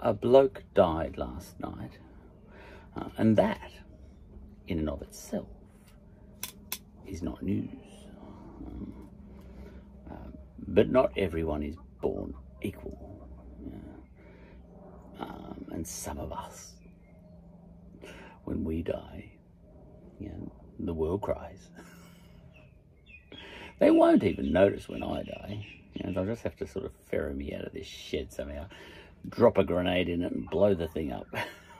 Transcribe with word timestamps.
a 0.00 0.12
bloke 0.12 0.62
died 0.74 1.16
last 1.16 1.58
night, 1.60 1.98
uh, 2.96 3.08
and 3.16 3.36
that, 3.36 3.70
in 4.66 4.78
and 4.78 4.88
of 4.88 5.02
itself, 5.02 5.48
is 7.06 7.22
not 7.22 7.42
news. 7.42 7.68
Um, 8.66 8.92
uh, 10.10 10.30
but 10.68 10.90
not 10.90 11.12
everyone 11.16 11.62
is 11.62 11.76
born 12.00 12.34
equal. 12.62 13.26
Yeah. 13.64 15.24
Um, 15.24 15.64
and 15.72 15.86
some 15.86 16.18
of 16.18 16.32
us, 16.32 16.74
when 18.44 18.64
we 18.64 18.82
die, 18.82 19.32
know, 20.28 20.52
the 20.80 20.94
world 20.94 21.22
cries. 21.22 21.68
they 23.78 23.90
won't 23.90 24.24
even 24.24 24.52
notice 24.52 24.88
when 24.88 25.02
I 25.02 25.22
die. 25.22 25.66
You 25.94 26.06
know, 26.06 26.12
they'll 26.12 26.34
just 26.34 26.42
have 26.42 26.56
to 26.56 26.66
sort 26.66 26.84
of 26.84 26.92
ferry 27.10 27.34
me 27.34 27.54
out 27.54 27.64
of 27.64 27.72
this 27.72 27.86
shed 27.86 28.32
somehow, 28.32 28.66
drop 29.28 29.58
a 29.58 29.64
grenade 29.64 30.08
in 30.08 30.22
it 30.22 30.32
and 30.32 30.48
blow 30.48 30.74
the 30.74 30.88
thing 30.88 31.12
up. 31.12 31.26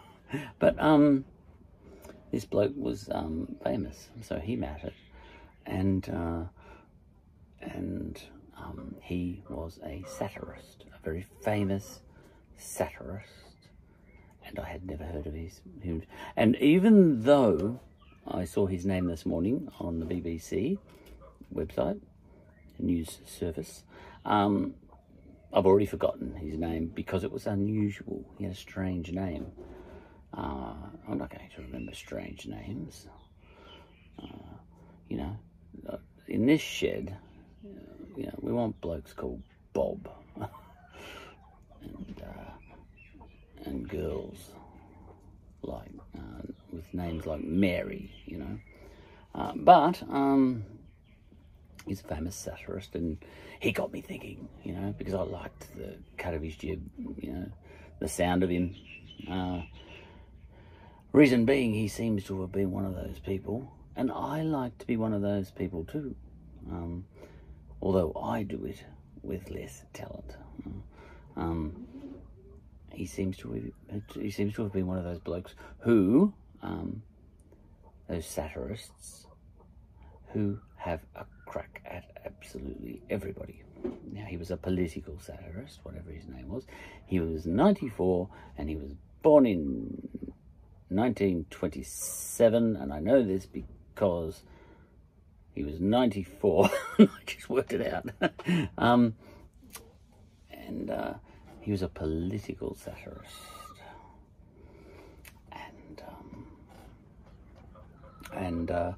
but 0.58 0.80
um, 0.80 1.24
this 2.30 2.44
bloke 2.44 2.74
was 2.76 3.08
um, 3.12 3.56
famous, 3.64 4.08
so 4.20 4.38
he 4.38 4.56
mattered, 4.56 4.94
and 5.66 6.08
uh, 6.10 6.44
and 7.62 8.22
um, 8.56 8.94
he 9.00 9.42
was 9.48 9.78
a 9.84 10.04
satirist, 10.06 10.84
a 10.94 11.02
very 11.02 11.26
famous 11.42 12.00
satirist, 12.56 13.28
and 14.46 14.58
I 14.58 14.68
had 14.68 14.86
never 14.86 15.04
heard 15.04 15.26
of 15.26 15.34
his. 15.34 15.60
And 16.36 16.56
even 16.56 17.22
though 17.22 17.80
I 18.26 18.44
saw 18.44 18.66
his 18.66 18.84
name 18.84 19.06
this 19.06 19.24
morning 19.24 19.70
on 19.80 20.00
the 20.00 20.06
BBC 20.06 20.78
website, 21.54 22.00
news 22.78 23.18
service, 23.26 23.84
um, 24.24 24.74
I've 25.52 25.66
already 25.66 25.86
forgotten 25.86 26.34
his 26.34 26.58
name 26.58 26.92
because 26.94 27.24
it 27.24 27.32
was 27.32 27.46
unusual. 27.46 28.24
He 28.36 28.44
had 28.44 28.52
a 28.52 28.56
strange 28.56 29.10
name. 29.12 29.46
Uh, 30.36 30.74
I'm 31.08 31.18
not 31.18 31.30
going 31.30 31.48
to 31.56 31.62
remember 31.62 31.94
strange 31.94 32.46
names. 32.46 33.06
Uh, 34.22 34.26
you 35.08 35.16
know, 35.16 35.36
uh, 35.88 35.96
in 36.26 36.46
this 36.46 36.60
shed, 36.60 37.16
you 38.16 38.26
know, 38.26 38.34
we 38.40 38.52
want 38.52 38.78
blokes 38.80 39.12
called 39.14 39.42
Bob 39.72 40.10
and 41.80 42.22
uh, 42.22 43.64
and 43.64 43.88
girls 43.88 44.50
like 45.62 45.90
uh, 46.16 46.42
with 46.72 46.92
names 46.92 47.26
like 47.26 47.42
Mary, 47.42 48.10
you 48.26 48.38
know. 48.38 48.58
Uh, 49.34 49.52
but 49.56 50.02
um, 50.10 50.64
he's 51.88 52.00
a 52.00 52.04
famous 52.04 52.36
satirist, 52.36 52.94
and 52.94 53.18
he 53.60 53.72
got 53.72 53.92
me 53.92 54.00
thinking, 54.00 54.48
you 54.64 54.72
know, 54.72 54.94
because 54.96 55.14
I 55.14 55.22
liked 55.22 55.76
the 55.76 55.96
cut 56.16 56.34
of 56.34 56.42
his 56.42 56.56
jib, 56.56 56.82
you 57.18 57.32
know, 57.32 57.46
the 58.00 58.08
sound 58.08 58.42
of 58.42 58.50
him. 58.50 58.74
Uh, 59.30 59.62
reason 61.12 61.44
being, 61.44 61.74
he 61.74 61.88
seems 61.88 62.24
to 62.24 62.40
have 62.42 62.52
been 62.52 62.70
one 62.70 62.84
of 62.84 62.94
those 62.94 63.18
people, 63.18 63.72
and 63.96 64.10
I 64.10 64.42
like 64.42 64.76
to 64.78 64.86
be 64.86 64.96
one 64.96 65.12
of 65.12 65.22
those 65.22 65.50
people 65.50 65.84
too. 65.84 66.14
Um, 66.70 67.04
although 67.80 68.12
I 68.20 68.42
do 68.42 68.64
it 68.64 68.84
with 69.22 69.50
less 69.50 69.84
talent. 69.92 70.36
Um, 71.36 71.86
he 72.92 73.06
seems 73.06 73.36
to 73.38 73.72
have, 73.90 74.02
he 74.14 74.30
seems 74.30 74.54
to 74.54 74.62
have 74.64 74.72
been 74.72 74.86
one 74.86 74.98
of 74.98 75.04
those 75.04 75.20
blokes 75.20 75.54
who, 75.78 76.32
um, 76.62 77.02
those 78.08 78.26
satirists, 78.26 79.26
who 80.32 80.58
have 80.76 81.00
a 81.14 81.24
crack 81.48 81.80
at 81.86 82.04
absolutely 82.26 83.00
everybody. 83.08 83.62
Now 84.12 84.26
he 84.26 84.36
was 84.36 84.50
a 84.50 84.56
political 84.56 85.18
satirist, 85.18 85.80
whatever 85.82 86.10
his 86.10 86.28
name 86.28 86.48
was. 86.48 86.66
He 87.06 87.20
was 87.20 87.46
94 87.46 88.28
and 88.58 88.68
he 88.68 88.76
was 88.76 88.92
born 89.22 89.46
in 89.46 90.28
1927, 90.90 92.76
and 92.76 92.92
I 92.92 93.00
know 93.00 93.22
this 93.22 93.46
because 93.46 94.42
he 95.54 95.64
was 95.64 95.80
94. 95.80 96.70
I 96.98 97.08
just 97.26 97.48
worked 97.48 97.72
it 97.72 97.92
out. 97.92 98.08
um, 98.78 99.14
and 100.50 100.90
uh, 100.90 101.14
he 101.60 101.70
was 101.70 101.82
a 101.82 101.88
political 101.88 102.74
satirist. 102.74 103.32
And, 105.52 106.02
um, 106.06 106.46
and, 108.34 108.70
uh, 108.70 108.92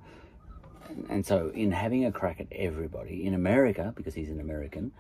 and, 1.09 1.25
so 1.25 1.49
in 1.55 1.73
having 1.73 2.05
a 2.05 2.13
crack 2.13 2.41
at 2.41 2.47
everybody, 2.53 3.27
in 3.27 3.35
America, 3.35 3.93
because 3.97 4.15
he's 4.15 4.31
an 4.31 4.41
American, 4.41 4.93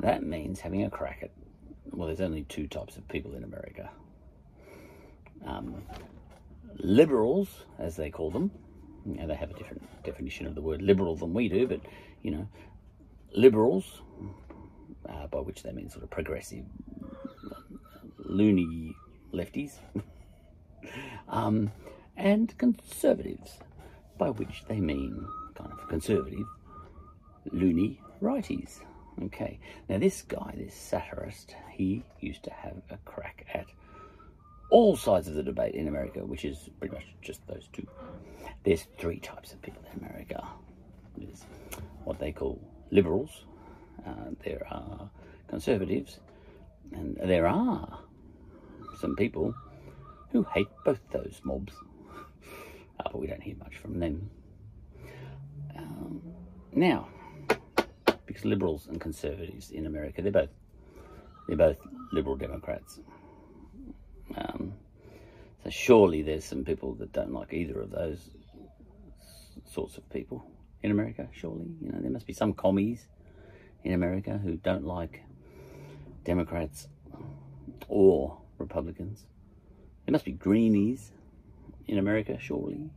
that 0.00 0.22
means 0.22 0.60
having 0.60 0.84
a 0.84 0.90
crack 0.90 1.20
at, 1.22 1.30
well, 1.90 2.06
there's 2.06 2.20
only 2.20 2.44
two 2.44 2.66
types 2.66 2.96
of 2.96 3.06
people 3.08 3.34
in 3.34 3.44
America. 3.44 3.90
Um, 5.46 5.82
liberals, 6.76 7.64
as 7.78 7.96
they 7.96 8.10
call 8.10 8.30
them, 8.30 8.50
you 9.06 9.16
know, 9.16 9.26
they 9.26 9.34
have 9.34 9.50
a 9.50 9.54
different 9.54 9.82
definition 10.02 10.46
of 10.46 10.54
the 10.54 10.62
word 10.62 10.82
liberal 10.82 11.16
than 11.16 11.34
we 11.34 11.48
do, 11.48 11.66
but, 11.66 11.80
you 12.22 12.30
know, 12.30 12.48
liberals, 13.34 14.00
uh, 15.08 15.26
by 15.26 15.40
which 15.40 15.62
they 15.62 15.72
mean 15.72 15.90
sort 15.90 16.02
of 16.02 16.10
progressive, 16.10 16.64
loony 18.18 18.94
lefties, 19.32 19.72
um, 21.28 21.70
and 22.16 22.56
conservatives, 22.58 23.58
by 24.18 24.30
which 24.30 24.64
they 24.68 24.80
mean 24.80 25.26
kind 25.54 25.72
of 25.72 25.88
conservative, 25.88 26.46
loony 27.52 28.00
righties. 28.22 28.80
Okay, 29.22 29.60
now 29.88 29.98
this 29.98 30.22
guy, 30.22 30.54
this 30.56 30.74
satirist, 30.74 31.54
he 31.70 32.02
used 32.20 32.42
to 32.44 32.50
have 32.50 32.76
a 32.90 32.96
crack 33.04 33.46
at 33.54 33.66
all 34.70 34.96
sides 34.96 35.28
of 35.28 35.34
the 35.34 35.42
debate 35.42 35.74
in 35.74 35.86
America, 35.86 36.24
which 36.24 36.44
is 36.44 36.68
pretty 36.80 36.94
much 36.94 37.06
just 37.22 37.46
those 37.46 37.68
two. 37.72 37.86
There's 38.64 38.86
three 38.98 39.20
types 39.20 39.52
of 39.52 39.62
people 39.62 39.82
in 39.92 40.04
America. 40.04 40.44
There's 41.16 41.44
what 42.04 42.18
they 42.18 42.32
call 42.32 42.60
liberals, 42.90 43.44
uh, 44.06 44.30
there 44.44 44.66
are 44.70 45.10
conservatives, 45.48 46.18
and 46.92 47.16
there 47.16 47.46
are 47.46 48.00
some 48.98 49.14
people 49.16 49.54
who 50.30 50.42
hate 50.42 50.68
both 50.84 51.00
those 51.12 51.40
mobs. 51.44 51.72
Uh, 53.04 53.08
but 53.10 53.20
we 53.20 53.26
don't 53.26 53.42
hear 53.42 53.56
much 53.56 53.76
from 53.76 53.98
them. 53.98 54.30
Um, 55.76 56.22
now, 56.72 57.08
because 58.26 58.44
liberals 58.44 58.86
and 58.88 59.00
conservatives 59.00 59.70
in 59.70 59.86
America, 59.86 60.22
they're 60.22 60.32
both 60.32 60.50
they're 61.46 61.56
both 61.56 61.76
liberal 62.12 62.36
Democrats. 62.36 63.00
Um, 64.36 64.72
so 65.62 65.70
surely 65.70 66.22
there's 66.22 66.44
some 66.44 66.64
people 66.64 66.94
that 66.94 67.12
don't 67.12 67.32
like 67.32 67.52
either 67.52 67.80
of 67.80 67.90
those 67.90 68.30
sorts 69.70 69.96
of 69.98 70.08
people 70.10 70.44
in 70.82 70.90
America. 70.90 71.28
Surely, 71.32 71.66
you 71.80 71.92
know, 71.92 71.98
there 72.00 72.10
must 72.10 72.26
be 72.26 72.32
some 72.32 72.52
commies 72.54 73.06
in 73.82 73.92
America 73.92 74.38
who 74.42 74.56
don't 74.56 74.84
like 74.84 75.22
Democrats 76.24 76.88
or 77.88 78.38
Republicans. 78.58 79.26
There 80.06 80.12
must 80.12 80.24
be 80.24 80.32
greenies 80.32 81.12
in 81.86 81.98
America, 81.98 82.38
surely, 82.40 82.90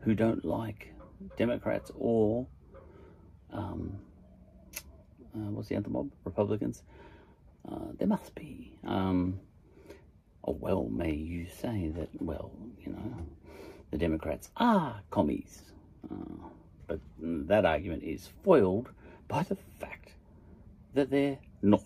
who 0.00 0.14
don't 0.14 0.44
like 0.44 0.94
Democrats 1.36 1.90
or 1.96 2.46
um, 3.52 3.98
uh, 5.34 5.50
what's 5.50 5.68
the 5.68 5.76
other 5.76 5.90
mob? 5.90 6.10
Republicans. 6.24 6.82
Uh, 7.70 7.92
there 7.98 8.08
must 8.08 8.34
be. 8.34 8.72
Um, 8.86 9.40
well, 10.42 10.88
may 10.90 11.12
you 11.12 11.46
say 11.46 11.88
that, 11.94 12.08
well, 12.20 12.50
you 12.80 12.92
know, 12.92 13.26
the 13.90 13.98
Democrats 13.98 14.50
are 14.56 15.02
commies. 15.10 15.62
Uh, 16.10 16.48
but 16.86 17.00
that 17.20 17.66
argument 17.66 18.02
is 18.02 18.28
foiled 18.42 18.88
by 19.28 19.42
the 19.42 19.56
fact 19.78 20.12
that 20.94 21.10
they're 21.10 21.38
not. 21.60 21.82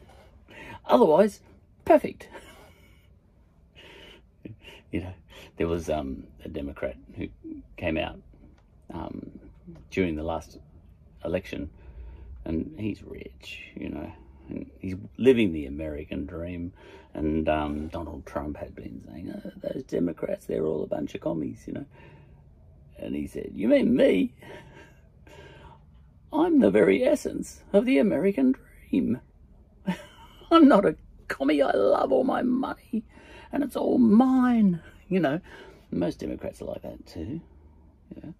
Otherwise, 0.86 1.40
perfect. 1.84 2.28
you 4.90 5.00
know, 5.00 5.12
there 5.56 5.68
was 5.68 5.90
um, 5.90 6.24
a 6.44 6.48
Democrat 6.48 6.96
who 7.16 7.28
came 7.76 7.98
out 7.98 8.18
um, 8.92 9.30
during 9.90 10.16
the 10.16 10.22
last 10.22 10.58
election, 11.24 11.70
and 12.44 12.74
he's 12.78 13.02
rich, 13.02 13.60
you 13.74 13.88
know, 13.88 14.12
and 14.48 14.70
he's 14.78 14.96
living 15.16 15.52
the 15.52 15.66
American 15.66 16.26
dream. 16.26 16.72
And 17.14 17.48
um, 17.48 17.88
Donald 17.88 18.26
Trump 18.26 18.58
had 18.58 18.74
been 18.74 19.02
saying, 19.06 19.34
oh, 19.34 19.50
those 19.62 19.84
Democrats, 19.84 20.44
they're 20.46 20.66
all 20.66 20.82
a 20.82 20.86
bunch 20.86 21.14
of 21.14 21.22
commies, 21.22 21.64
you 21.66 21.72
know. 21.72 21.86
And 22.98 23.14
he 23.14 23.26
said, 23.26 23.50
You 23.54 23.68
mean 23.68 23.94
me? 23.94 24.32
I'm 26.32 26.60
the 26.60 26.70
very 26.70 27.04
essence 27.04 27.62
of 27.72 27.84
the 27.84 27.98
American 27.98 28.54
dream. 28.90 29.20
I'm 30.50 30.68
not 30.68 30.84
a 30.84 30.96
commie. 31.28 31.62
I 31.62 31.72
love 31.72 32.12
all 32.12 32.24
my 32.24 32.42
money, 32.42 33.04
and 33.52 33.62
it's 33.62 33.76
all 33.76 33.98
mine. 33.98 34.80
You 35.08 35.20
know, 35.20 35.40
most 35.90 36.18
Democrats 36.18 36.60
are 36.62 36.66
like 36.66 36.82
that 36.82 37.06
too. 37.06 37.40
Yeah, 38.16 38.30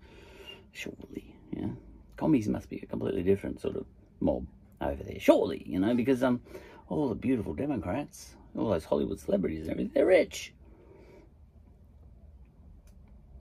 surely. 0.72 1.34
Yeah, 1.52 1.68
commies 2.16 2.48
must 2.48 2.68
be 2.68 2.80
a 2.82 2.86
completely 2.86 3.22
different 3.22 3.60
sort 3.60 3.76
of 3.76 3.86
mob 4.20 4.46
over 4.80 5.02
there. 5.02 5.20
Surely, 5.20 5.62
you 5.66 5.78
know, 5.78 5.94
because 5.94 6.22
um, 6.22 6.40
all 6.88 7.08
the 7.08 7.14
beautiful 7.14 7.54
Democrats, 7.54 8.34
all 8.56 8.70
those 8.70 8.84
Hollywood 8.84 9.20
celebrities 9.20 9.62
and 9.62 9.70
everything, 9.70 9.92
they're 9.94 10.06
rich. 10.06 10.52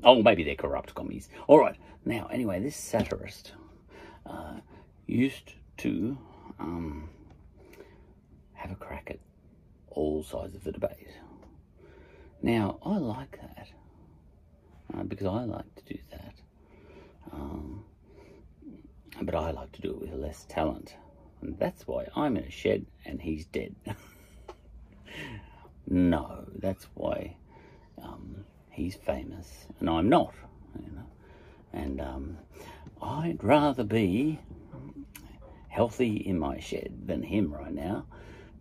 Oh, 0.03 0.21
maybe 0.21 0.43
they're 0.43 0.55
corrupt 0.55 0.93
commies. 0.93 1.29
All 1.47 1.59
right. 1.59 1.75
Now, 2.05 2.27
anyway, 2.31 2.59
this 2.59 2.75
satirist 2.75 3.53
uh, 4.27 4.57
used 5.07 5.53
to 5.77 6.17
um, 6.59 7.09
have 8.53 8.71
a 8.71 8.75
crack 8.75 9.07
at 9.09 9.19
all 9.89 10.23
sides 10.23 10.55
of 10.55 10.63
the 10.63 10.71
debate. 10.71 11.09
Now, 12.45 12.77
I 12.85 12.99
like 12.99 13.39
that 13.41 13.69
uh, 14.93 15.01
because 15.01 15.25
I 15.25 15.45
like 15.45 15.73
to 15.77 15.93
do 15.95 15.99
that. 16.11 16.35
Um, 17.33 17.83
but 19.19 19.33
I 19.33 19.49
like 19.49 19.71
to 19.71 19.81
do 19.81 19.89
it 19.89 19.99
with 19.99 20.13
less 20.13 20.45
talent. 20.47 20.95
And 21.41 21.57
that's 21.57 21.87
why 21.87 22.05
I'm 22.15 22.37
in 22.37 22.43
a 22.43 22.51
shed 22.51 22.85
and 23.03 23.19
he's 23.19 23.47
dead. 23.47 23.73
no, 25.87 26.45
that's 26.59 26.87
why 26.93 27.35
um, 28.03 28.45
he's 28.69 28.93
famous 28.93 29.65
and 29.79 29.89
I'm 29.89 30.07
not. 30.07 30.35
You 30.79 30.91
know? 30.97 31.09
And 31.73 31.99
um, 31.99 32.37
I'd 33.01 33.43
rather 33.43 33.83
be 33.83 34.39
healthy 35.67 36.17
in 36.17 36.37
my 36.37 36.59
shed 36.59 36.93
than 37.07 37.23
him 37.23 37.51
right 37.51 37.73
now. 37.73 38.05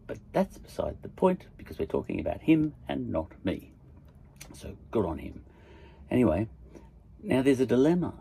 But 0.06 0.20
that's 0.32 0.56
beside 0.56 1.02
the 1.02 1.10
point 1.10 1.48
because 1.58 1.78
we're 1.78 1.84
talking 1.84 2.18
about 2.18 2.40
him 2.40 2.72
and 2.88 3.10
not 3.10 3.30
me. 3.44 3.73
So 4.54 4.76
good 4.90 5.04
on 5.04 5.18
him. 5.18 5.44
Anyway, 6.10 6.48
now 7.22 7.42
there's 7.42 7.60
a 7.60 7.66
dilemma 7.66 8.14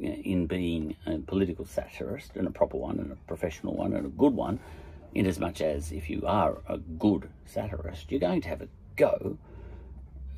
in 0.00 0.46
being 0.46 0.96
a 1.06 1.18
political 1.18 1.64
satirist 1.64 2.36
and 2.36 2.46
a 2.46 2.50
proper 2.50 2.76
one 2.76 2.98
and 2.98 3.12
a 3.12 3.16
professional 3.26 3.74
one 3.74 3.92
and 3.92 4.06
a 4.06 4.10
good 4.10 4.34
one, 4.34 4.58
in 5.14 5.26
as 5.26 5.38
much 5.38 5.60
as 5.60 5.92
if 5.92 6.10
you 6.10 6.22
are 6.26 6.58
a 6.68 6.78
good 6.78 7.28
satirist, 7.46 8.10
you're 8.10 8.20
going 8.20 8.40
to 8.42 8.48
have 8.48 8.62
a 8.62 8.68
go 8.96 9.38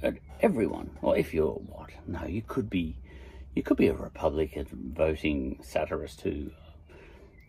at 0.02 0.14
everyone. 0.40 0.90
Or 1.02 1.16
if 1.16 1.34
you're 1.34 1.52
what? 1.52 1.90
No, 2.06 2.24
you 2.24 2.42
could 2.46 2.70
be 2.70 2.96
you 3.54 3.62
could 3.62 3.76
be 3.76 3.88
a 3.88 3.94
Republican 3.94 4.92
voting 4.96 5.58
satirist 5.62 6.20
who 6.20 6.50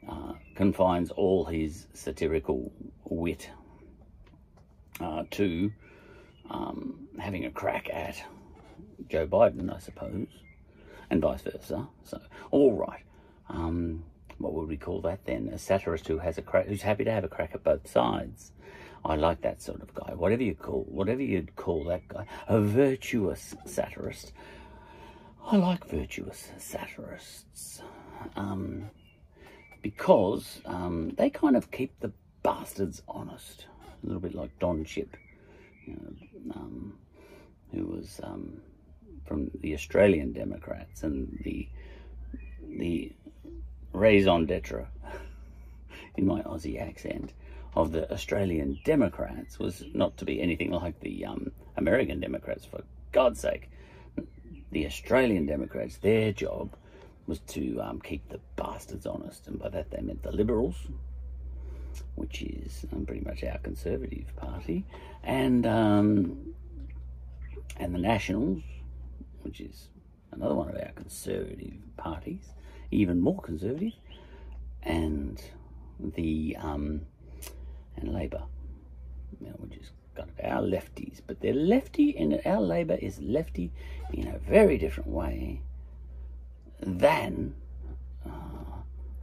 uh, 0.09 0.33
confines 0.55 1.11
all 1.11 1.45
his 1.45 1.85
satirical 1.93 2.71
wit 3.05 3.49
uh, 4.99 5.23
to 5.31 5.71
um, 6.49 7.07
having 7.19 7.45
a 7.45 7.51
crack 7.51 7.89
at 7.91 8.21
Joe 9.07 9.27
Biden, 9.27 9.73
I 9.73 9.79
suppose, 9.79 10.27
and 11.09 11.21
vice 11.21 11.41
versa. 11.41 11.87
So, 12.03 12.19
all 12.51 12.73
right. 12.73 13.03
Um, 13.49 14.03
what 14.37 14.53
would 14.53 14.69
we 14.69 14.77
call 14.77 15.01
that 15.01 15.25
then? 15.25 15.49
A 15.53 15.57
satirist 15.57 16.07
who 16.07 16.19
has 16.19 16.37
a 16.37 16.41
crack, 16.41 16.67
who's 16.67 16.81
happy 16.81 17.03
to 17.03 17.11
have 17.11 17.23
a 17.23 17.27
crack 17.27 17.51
at 17.53 17.63
both 17.63 17.89
sides. 17.89 18.51
I 19.03 19.15
like 19.15 19.41
that 19.41 19.61
sort 19.61 19.81
of 19.81 19.93
guy. 19.93 20.13
Whatever 20.13 20.43
you 20.43 20.55
call, 20.55 20.85
whatever 20.89 21.21
you'd 21.21 21.55
call 21.55 21.83
that 21.85 22.07
guy, 22.07 22.25
a 22.47 22.59
virtuous 22.59 23.55
satirist. 23.65 24.33
I 25.45 25.57
like 25.57 25.85
virtuous 25.85 26.49
satirists 26.57 27.81
um, 28.35 28.89
because 29.81 30.61
um, 30.65 31.13
they 31.17 31.29
kind 31.29 31.55
of 31.55 31.71
keep 31.71 31.97
the 31.99 32.11
bastards 32.43 33.01
honest. 33.07 33.65
A 34.03 34.05
little 34.05 34.21
bit 34.21 34.35
like 34.35 34.57
Don 34.59 34.83
Chipp, 34.83 35.15
you 35.89 35.95
know, 36.45 36.53
um, 36.55 36.93
who 37.73 37.85
was 37.85 38.19
um, 38.23 38.61
from 39.25 39.51
the 39.61 39.73
Australian 39.73 40.33
Democrats 40.33 41.03
and 41.03 41.39
the 41.43 41.67
the 42.67 43.11
raison 43.93 44.45
d'etre 44.45 44.87
in 46.17 46.25
my 46.25 46.41
Aussie 46.43 46.79
accent 46.79 47.33
of 47.75 47.91
the 47.91 48.11
Australian 48.11 48.79
Democrats 48.83 49.59
was 49.59 49.83
not 49.93 50.17
to 50.17 50.25
be 50.25 50.41
anything 50.41 50.71
like 50.71 50.99
the 50.99 51.25
um, 51.25 51.51
American 51.77 52.19
Democrats, 52.19 52.65
for 52.65 52.83
God's 53.11 53.39
sake. 53.39 53.69
The 54.71 54.85
Australian 54.85 55.45
Democrats, 55.45 55.97
their 55.97 56.31
job 56.31 56.75
was 57.25 57.39
to 57.39 57.79
um, 57.81 58.01
keep 58.01 58.27
the 58.29 58.39
bastards 58.55 59.05
honest, 59.05 59.47
and 59.47 59.59
by 59.59 59.69
that 59.69 59.91
they 59.91 60.01
meant 60.01 60.23
the 60.23 60.31
Liberals, 60.31 60.75
which 62.15 62.41
is 62.41 62.85
um, 62.93 63.05
pretty 63.05 63.21
much 63.21 63.43
our 63.43 63.57
Conservative 63.59 64.35
Party, 64.35 64.85
and 65.23 65.65
um, 65.65 66.53
and 67.77 67.93
the 67.93 67.99
Nationals, 67.99 68.61
which 69.41 69.61
is 69.61 69.89
another 70.31 70.55
one 70.55 70.69
of 70.69 70.75
our 70.75 70.91
Conservative 70.95 71.73
parties, 71.97 72.49
even 72.91 73.19
more 73.19 73.41
conservative, 73.41 73.93
and 74.83 75.41
the 75.99 76.55
um, 76.59 77.01
and 77.97 78.13
Labor, 78.13 78.43
you 79.39 79.47
know, 79.47 79.55
which 79.57 79.77
is 79.77 79.91
kind 80.15 80.29
of 80.29 80.45
our 80.45 80.61
lefties, 80.61 81.21
but 81.25 81.39
they're 81.41 81.53
lefty, 81.53 82.17
and 82.17 82.41
our 82.45 82.61
Labor 82.61 82.95
is 82.95 83.19
lefty 83.21 83.71
in 84.13 84.27
a 84.27 84.37
very 84.39 84.77
different 84.77 85.09
way 85.09 85.61
than 86.79 87.55
uh, 88.25 88.29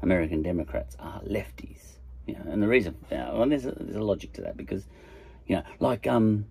American 0.02 0.42
Democrats 0.42 0.96
are 0.98 1.20
lefties. 1.22 1.95
You 2.26 2.34
know, 2.34 2.50
and 2.50 2.62
the 2.62 2.68
reason, 2.68 2.96
you 3.10 3.16
well, 3.16 3.48
there's 3.48 3.66
a, 3.66 3.72
there's 3.72 3.96
a 3.96 4.02
logic 4.02 4.32
to 4.34 4.42
that 4.42 4.56
because, 4.56 4.84
you 5.46 5.56
know, 5.56 5.62
like 5.78 6.06
um, 6.06 6.46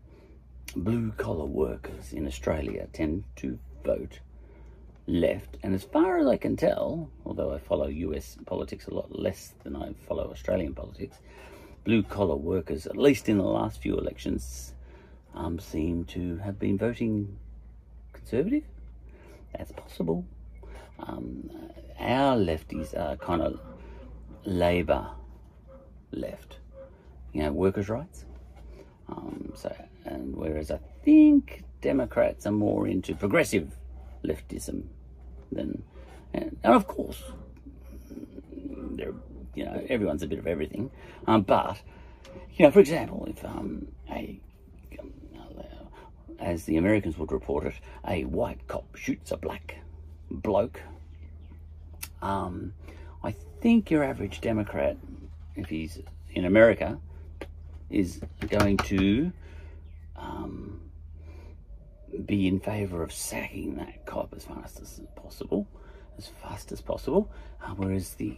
blue 0.75 1.11
collar 1.17 1.45
workers 1.45 2.13
in 2.13 2.25
Australia 2.25 2.87
tend 2.93 3.25
to 3.37 3.59
vote 3.83 4.19
left, 5.07 5.57
and 5.61 5.75
as 5.75 5.83
far 5.83 6.17
as 6.17 6.27
I 6.27 6.37
can 6.37 6.55
tell, 6.55 7.09
although 7.25 7.53
I 7.53 7.59
follow 7.59 7.87
US 7.87 8.37
politics 8.45 8.87
a 8.87 8.93
lot 8.93 9.17
less 9.17 9.53
than 9.63 9.75
I 9.75 9.93
follow 10.07 10.31
Australian 10.31 10.73
politics, 10.73 11.17
blue 11.83 12.03
collar 12.03 12.35
workers, 12.35 12.87
at 12.87 12.97
least 12.97 13.29
in 13.29 13.37
the 13.37 13.43
last 13.43 13.81
few 13.81 13.97
elections, 13.97 14.73
um, 15.35 15.59
seem 15.59 16.05
to 16.05 16.37
have 16.37 16.57
been 16.57 16.77
voting 16.77 17.37
conservative. 18.13 18.63
That's 19.55 19.71
possible. 19.73 20.25
Um, 20.99 21.49
our 21.99 22.37
lefties 22.37 22.97
are 22.97 23.17
kind 23.17 23.41
of 23.41 23.59
Labour 24.45 25.07
left, 26.15 26.57
you 27.33 27.43
know, 27.43 27.51
workers' 27.51 27.89
rights. 27.89 28.25
Um, 29.07 29.51
so, 29.55 29.75
and 30.05 30.35
whereas 30.35 30.71
I 30.71 30.79
think 31.03 31.63
Democrats 31.81 32.47
are 32.47 32.51
more 32.51 32.87
into 32.87 33.13
progressive 33.13 33.75
leftism 34.23 34.83
than, 35.51 35.83
and, 36.33 36.57
and 36.63 36.73
of 36.73 36.87
course, 36.87 37.21
they're, 38.91 39.13
you 39.53 39.65
know, 39.65 39.85
everyone's 39.89 40.23
a 40.23 40.27
bit 40.27 40.39
of 40.39 40.47
everything. 40.47 40.89
Um, 41.27 41.43
but, 41.43 41.79
you 42.55 42.65
know, 42.65 42.71
for 42.71 42.79
example, 42.79 43.25
if 43.29 43.45
um, 43.45 43.87
a, 44.09 44.39
as 46.39 46.65
the 46.65 46.77
Americans 46.77 47.17
would 47.17 47.31
report 47.31 47.65
it, 47.65 47.75
a 48.07 48.23
white 48.25 48.67
cop 48.67 48.95
shoots 48.95 49.31
a 49.31 49.37
black 49.37 49.77
bloke, 50.29 50.81
um, 52.21 52.73
I 53.23 53.31
think 53.61 53.91
your 53.91 54.03
average 54.03 54.41
Democrat, 54.41 54.97
if 55.55 55.67
he's 55.67 55.99
in 56.35 56.45
America, 56.45 56.99
is 57.89 58.21
going 58.49 58.77
to 58.77 59.31
um, 60.15 60.81
be 62.25 62.47
in 62.47 62.59
favour 62.59 63.03
of 63.03 63.11
sacking 63.11 63.75
that 63.75 64.05
cop 64.05 64.33
as 64.35 64.45
fast 64.45 64.79
as 64.81 65.01
possible, 65.15 65.67
as 66.17 66.27
fast 66.27 66.71
as 66.71 66.81
possible. 66.81 67.31
Uh, 67.63 67.69
whereas 67.69 68.13
the 68.15 68.37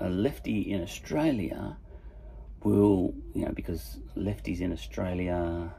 uh, 0.00 0.08
lefty 0.08 0.72
in 0.72 0.82
Australia 0.82 1.76
will, 2.62 3.14
you 3.34 3.44
know, 3.44 3.52
because 3.52 3.98
lefties 4.16 4.60
in 4.60 4.72
Australia, 4.72 5.72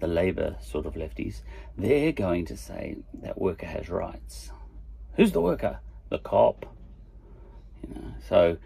the 0.00 0.06
Labor 0.06 0.56
sort 0.60 0.86
of 0.86 0.94
lefties, 0.94 1.40
they're 1.76 2.12
going 2.12 2.46
to 2.46 2.56
say 2.56 2.96
that 3.22 3.40
worker 3.40 3.66
has 3.66 3.88
rights. 3.88 4.50
Who's 5.16 5.32
the 5.32 5.40
worker? 5.40 5.80
The 6.08 6.18
cop. 6.18 6.66
You 7.86 7.94
know, 7.94 8.14
so 8.28 8.56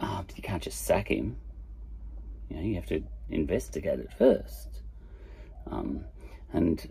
uh, 0.00 0.22
you 0.34 0.42
can't 0.42 0.62
just 0.62 0.84
sack 0.84 1.08
him. 1.08 1.36
You 2.48 2.56
know, 2.56 2.62
you 2.62 2.74
have 2.76 2.86
to 2.86 3.02
investigate 3.30 4.00
it 4.00 4.10
first. 4.18 4.82
Um, 5.70 6.04
and 6.52 6.86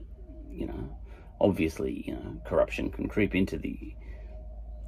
you 0.52 0.68
know, 0.68 0.98
obviously, 1.40 2.04
you 2.08 2.14
know, 2.14 2.42
corruption 2.46 2.90
can 2.90 3.08
creep 3.08 3.36
into 3.36 3.58
the 3.58 3.94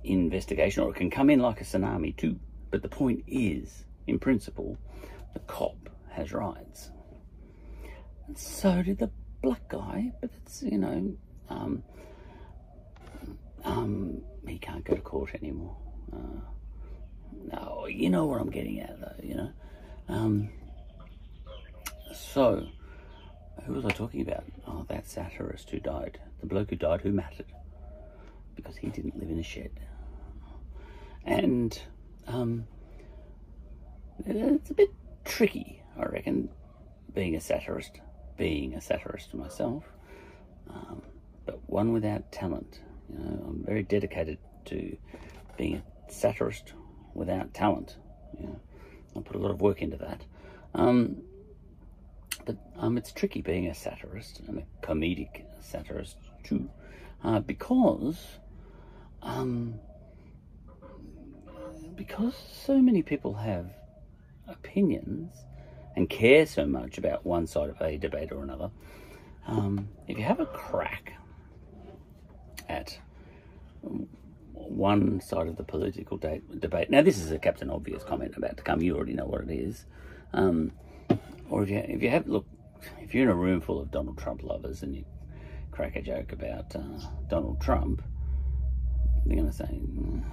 investigation 0.03 0.84
or 0.84 0.91
it 0.91 0.95
can 0.95 1.10
come 1.10 1.29
in 1.29 1.39
like 1.39 1.62
a 1.62 1.63
tsunami 1.63 2.15
too. 2.15 2.39
But 2.72 2.81
the 2.81 2.89
point 2.89 3.24
is, 3.27 3.86
in 4.07 4.19
principle, 4.19 4.77
the 5.34 5.39
cop 5.41 5.89
has 6.12 6.31
rights. 6.34 6.91
And 8.27 8.38
so 8.38 8.81
did 8.81 9.00
the 9.00 9.12
black 9.41 9.67
guy, 9.67 10.12
but 10.22 10.31
it's, 10.41 10.63
you 10.63 10.77
know, 10.77 11.15
um, 11.50 11.84
um, 13.63 14.22
he 14.48 14.57
can't 14.57 14.84
go 14.84 14.95
to 14.95 15.01
court 15.01 15.31
anymore. 15.36 15.75
Uh, 16.12 16.39
you 17.95 18.09
know 18.09 18.25
what 18.25 18.41
I'm 18.41 18.49
getting 18.49 18.79
at, 18.79 18.99
though, 18.99 19.23
you 19.23 19.35
know. 19.35 19.51
Um, 20.07 20.49
so, 22.13 22.67
who 23.65 23.73
was 23.73 23.85
I 23.85 23.89
talking 23.89 24.21
about? 24.21 24.43
Oh, 24.67 24.85
that 24.89 25.07
satirist 25.07 25.69
who 25.69 25.79
died. 25.79 26.19
The 26.41 26.47
bloke 26.47 26.69
who 26.69 26.75
died 26.75 27.01
who 27.01 27.11
mattered. 27.11 27.45
Because 28.55 28.77
he 28.77 28.87
didn't 28.87 29.17
live 29.19 29.29
in 29.29 29.39
a 29.39 29.43
shed. 29.43 29.71
And 31.25 31.77
um, 32.27 32.67
it's 34.25 34.69
a 34.69 34.73
bit 34.73 34.93
tricky, 35.25 35.81
I 35.97 36.05
reckon, 36.05 36.49
being 37.13 37.35
a 37.35 37.41
satirist, 37.41 37.99
being 38.37 38.75
a 38.75 38.81
satirist 38.81 39.33
myself, 39.33 39.83
um, 40.69 41.01
but 41.45 41.59
one 41.67 41.93
without 41.93 42.31
talent. 42.31 42.79
You 43.11 43.19
know, 43.19 43.45
I'm 43.47 43.63
very 43.65 43.83
dedicated 43.83 44.37
to 44.65 44.97
being 45.57 45.81
a 46.07 46.11
satirist 46.11 46.73
without 47.15 47.53
talent. 47.53 47.95
I 49.15 49.22
put 49.22 49.36
a 49.36 49.39
lot 49.39 49.51
of 49.51 49.62
work 49.62 49.81
into 49.81 49.98
that. 49.98 50.22
Um, 50.74 51.22
but 52.45 52.57
um, 52.77 52.98
it's 52.98 53.12
tricky 53.12 53.41
being 53.41 53.67
a 53.67 53.74
satirist 53.74 54.41
and 54.48 54.60
a 54.60 54.86
comedic 54.86 55.45
satirist 55.62 56.17
too, 56.43 56.69
uh, 57.24 57.39
because 57.39 58.38
um, 59.24 59.75
because 61.95 62.36
so 62.36 62.79
many 62.81 63.01
people 63.01 63.34
have 63.34 63.72
opinions 64.48 65.34
and 65.95 66.10
care 66.10 66.45
so 66.45 66.65
much 66.65 66.98
about 66.98 67.25
one 67.25 67.48
side 67.48 67.69
of 67.69 67.81
a 67.81 67.98
debate 67.98 68.31
or 68.31 68.43
another. 68.43 68.69
Um, 69.48 69.89
if 70.07 70.17
you 70.17 70.24
have 70.24 70.39
a 70.39 70.45
crack 70.45 71.13
at 72.67 73.00
one 74.86 75.20
side 75.20 75.48
of 75.48 75.56
the 75.56 75.63
political 75.63 76.15
de 76.15 76.39
debate, 76.60 76.92
now 76.92 77.01
this 77.01 77.18
is 77.18 77.32
a 77.32 77.39
Captain 77.39 77.72
Obvious 77.72 78.04
comment 78.04 78.38
about 78.38 78.56
to 78.56 78.62
come. 78.62 78.84
You 78.84 78.96
already 78.96 79.15
know 79.15 79.25
what 79.25 79.42
it 79.42 79.50
is. 79.50 79.86
Um, 80.32 80.74
or 81.50 81.63
if 81.63 81.70
you 81.72 81.77
if 81.77 82.04
you 82.04 82.10
have 82.12 82.27
look, 82.27 82.46
if 83.00 83.15
you're 83.15 83.24
in 83.24 83.30
a 83.30 83.36
room 83.36 83.62
full 83.62 83.80
of 83.82 83.89
Donald 83.89 84.20
Trump 84.20 84.44
lovers 84.44 84.84
and 84.84 84.96
you 84.96 85.04
crack 85.72 85.96
a 85.96 86.04
joke 86.04 86.34
about 86.34 86.75
uh, 86.75 87.00
Donald 87.27 87.60
Trump, 87.60 88.04
they're 89.25 89.38
going 89.38 89.50
to 89.50 89.56
say, 89.56 89.65
mm, 89.65 90.24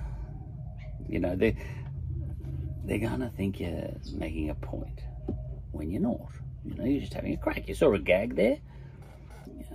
you 1.08 1.18
know, 1.18 1.34
they 1.34 1.56
they're 2.84 2.98
going 2.98 3.20
to 3.20 3.30
think 3.30 3.58
you're 3.58 3.94
making 4.12 4.50
a 4.50 4.54
point 4.54 5.00
when 5.70 5.90
you're 5.90 6.02
not. 6.02 6.28
You 6.62 6.74
know, 6.74 6.84
you're 6.84 7.00
just 7.00 7.14
having 7.14 7.32
a 7.32 7.38
crack. 7.38 7.66
You 7.68 7.74
saw 7.74 7.94
a 7.94 7.98
gag 7.98 8.36
there, 8.36 8.58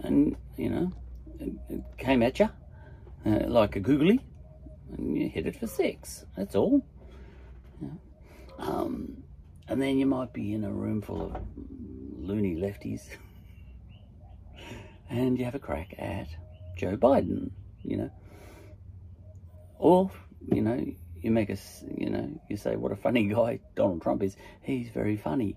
and 0.03 0.35
you 0.55 0.69
know, 0.69 0.91
it, 1.39 1.53
it 1.67 1.81
came 1.97 2.21
at 2.21 2.37
you 2.39 2.49
uh, 3.25 3.47
like 3.47 3.75
a 3.75 3.79
googly, 3.79 4.21
and 4.95 5.17
you 5.17 5.29
hit 5.29 5.47
it 5.47 5.55
for 5.55 5.67
six. 5.67 6.25
That's 6.35 6.55
all. 6.55 6.81
Yeah. 7.81 7.89
Um, 8.59 9.23
and 9.67 9.81
then 9.81 9.97
you 9.97 10.05
might 10.05 10.33
be 10.33 10.53
in 10.53 10.63
a 10.63 10.71
room 10.71 11.01
full 11.01 11.21
of 11.21 11.41
loony 12.17 12.55
lefties 12.55 13.03
and 15.09 15.37
you 15.37 15.45
have 15.45 15.55
a 15.55 15.59
crack 15.59 15.95
at 15.97 16.27
Joe 16.75 16.97
Biden, 16.97 17.51
you 17.83 17.97
know. 17.97 18.11
Or, 19.79 20.09
you 20.51 20.61
know, 20.61 20.83
you 21.21 21.31
make 21.31 21.49
us, 21.49 21.83
you 21.95 22.09
know, 22.09 22.29
you 22.49 22.57
say 22.57 22.75
what 22.75 22.91
a 22.91 22.95
funny 22.95 23.27
guy 23.33 23.59
Donald 23.75 24.01
Trump 24.01 24.23
is. 24.23 24.35
He's 24.61 24.89
very 24.89 25.17
funny, 25.17 25.55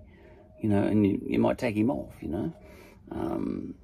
you 0.60 0.68
know, 0.68 0.82
and 0.82 1.06
you, 1.06 1.20
you 1.26 1.38
might 1.38 1.58
take 1.58 1.76
him 1.76 1.90
off, 1.90 2.14
you 2.20 2.28
know. 2.28 2.52
Um, 3.10 3.75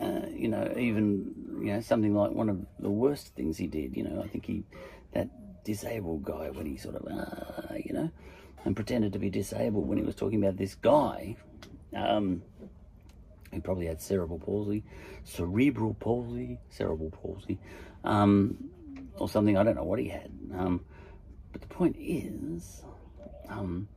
uh, 0.00 0.26
you 0.32 0.48
know, 0.48 0.72
even, 0.76 1.34
you 1.60 1.72
know, 1.72 1.80
something 1.80 2.14
like 2.14 2.32
one 2.32 2.48
of 2.48 2.64
the 2.78 2.90
worst 2.90 3.34
things 3.34 3.58
he 3.58 3.66
did, 3.66 3.96
you 3.96 4.04
know, 4.04 4.22
I 4.22 4.28
think 4.28 4.46
he, 4.46 4.64
that 5.12 5.28
disabled 5.64 6.24
guy 6.24 6.50
when 6.50 6.66
he 6.66 6.76
sort 6.76 6.96
of, 6.96 7.06
uh, 7.06 7.74
you 7.74 7.92
know, 7.92 8.10
and 8.64 8.74
pretended 8.76 9.12
to 9.12 9.18
be 9.18 9.30
disabled 9.30 9.88
when 9.88 9.98
he 9.98 10.04
was 10.04 10.14
talking 10.14 10.42
about 10.42 10.56
this 10.56 10.74
guy 10.74 11.36
um, 11.94 12.42
who 13.52 13.60
probably 13.60 13.86
had 13.86 14.00
cerebral 14.00 14.38
palsy, 14.38 14.82
cerebral 15.24 15.94
palsy, 15.94 16.58
cerebral 16.70 17.10
palsy, 17.10 17.58
um, 18.04 18.56
or 19.18 19.28
something. 19.28 19.56
I 19.56 19.62
don't 19.62 19.76
know 19.76 19.84
what 19.84 19.98
he 19.98 20.08
had. 20.08 20.30
Um, 20.56 20.84
but 21.52 21.60
the 21.60 21.68
point 21.68 21.96
is, 21.98 22.82
um, 23.48 23.88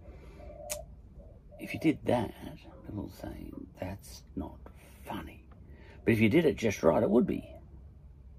if 1.59 1.73
you 1.73 1.79
did 1.79 1.99
that, 2.05 2.33
people 2.85 3.03
will 3.03 3.09
say 3.09 3.51
that's 3.79 4.23
not 4.35 4.57
funny. 5.05 5.44
But 6.05 6.13
if 6.13 6.21
you 6.21 6.29
did 6.29 6.45
it 6.45 6.55
just 6.55 6.81
right, 6.83 7.03
it 7.03 7.09
would 7.09 7.27
be. 7.27 7.49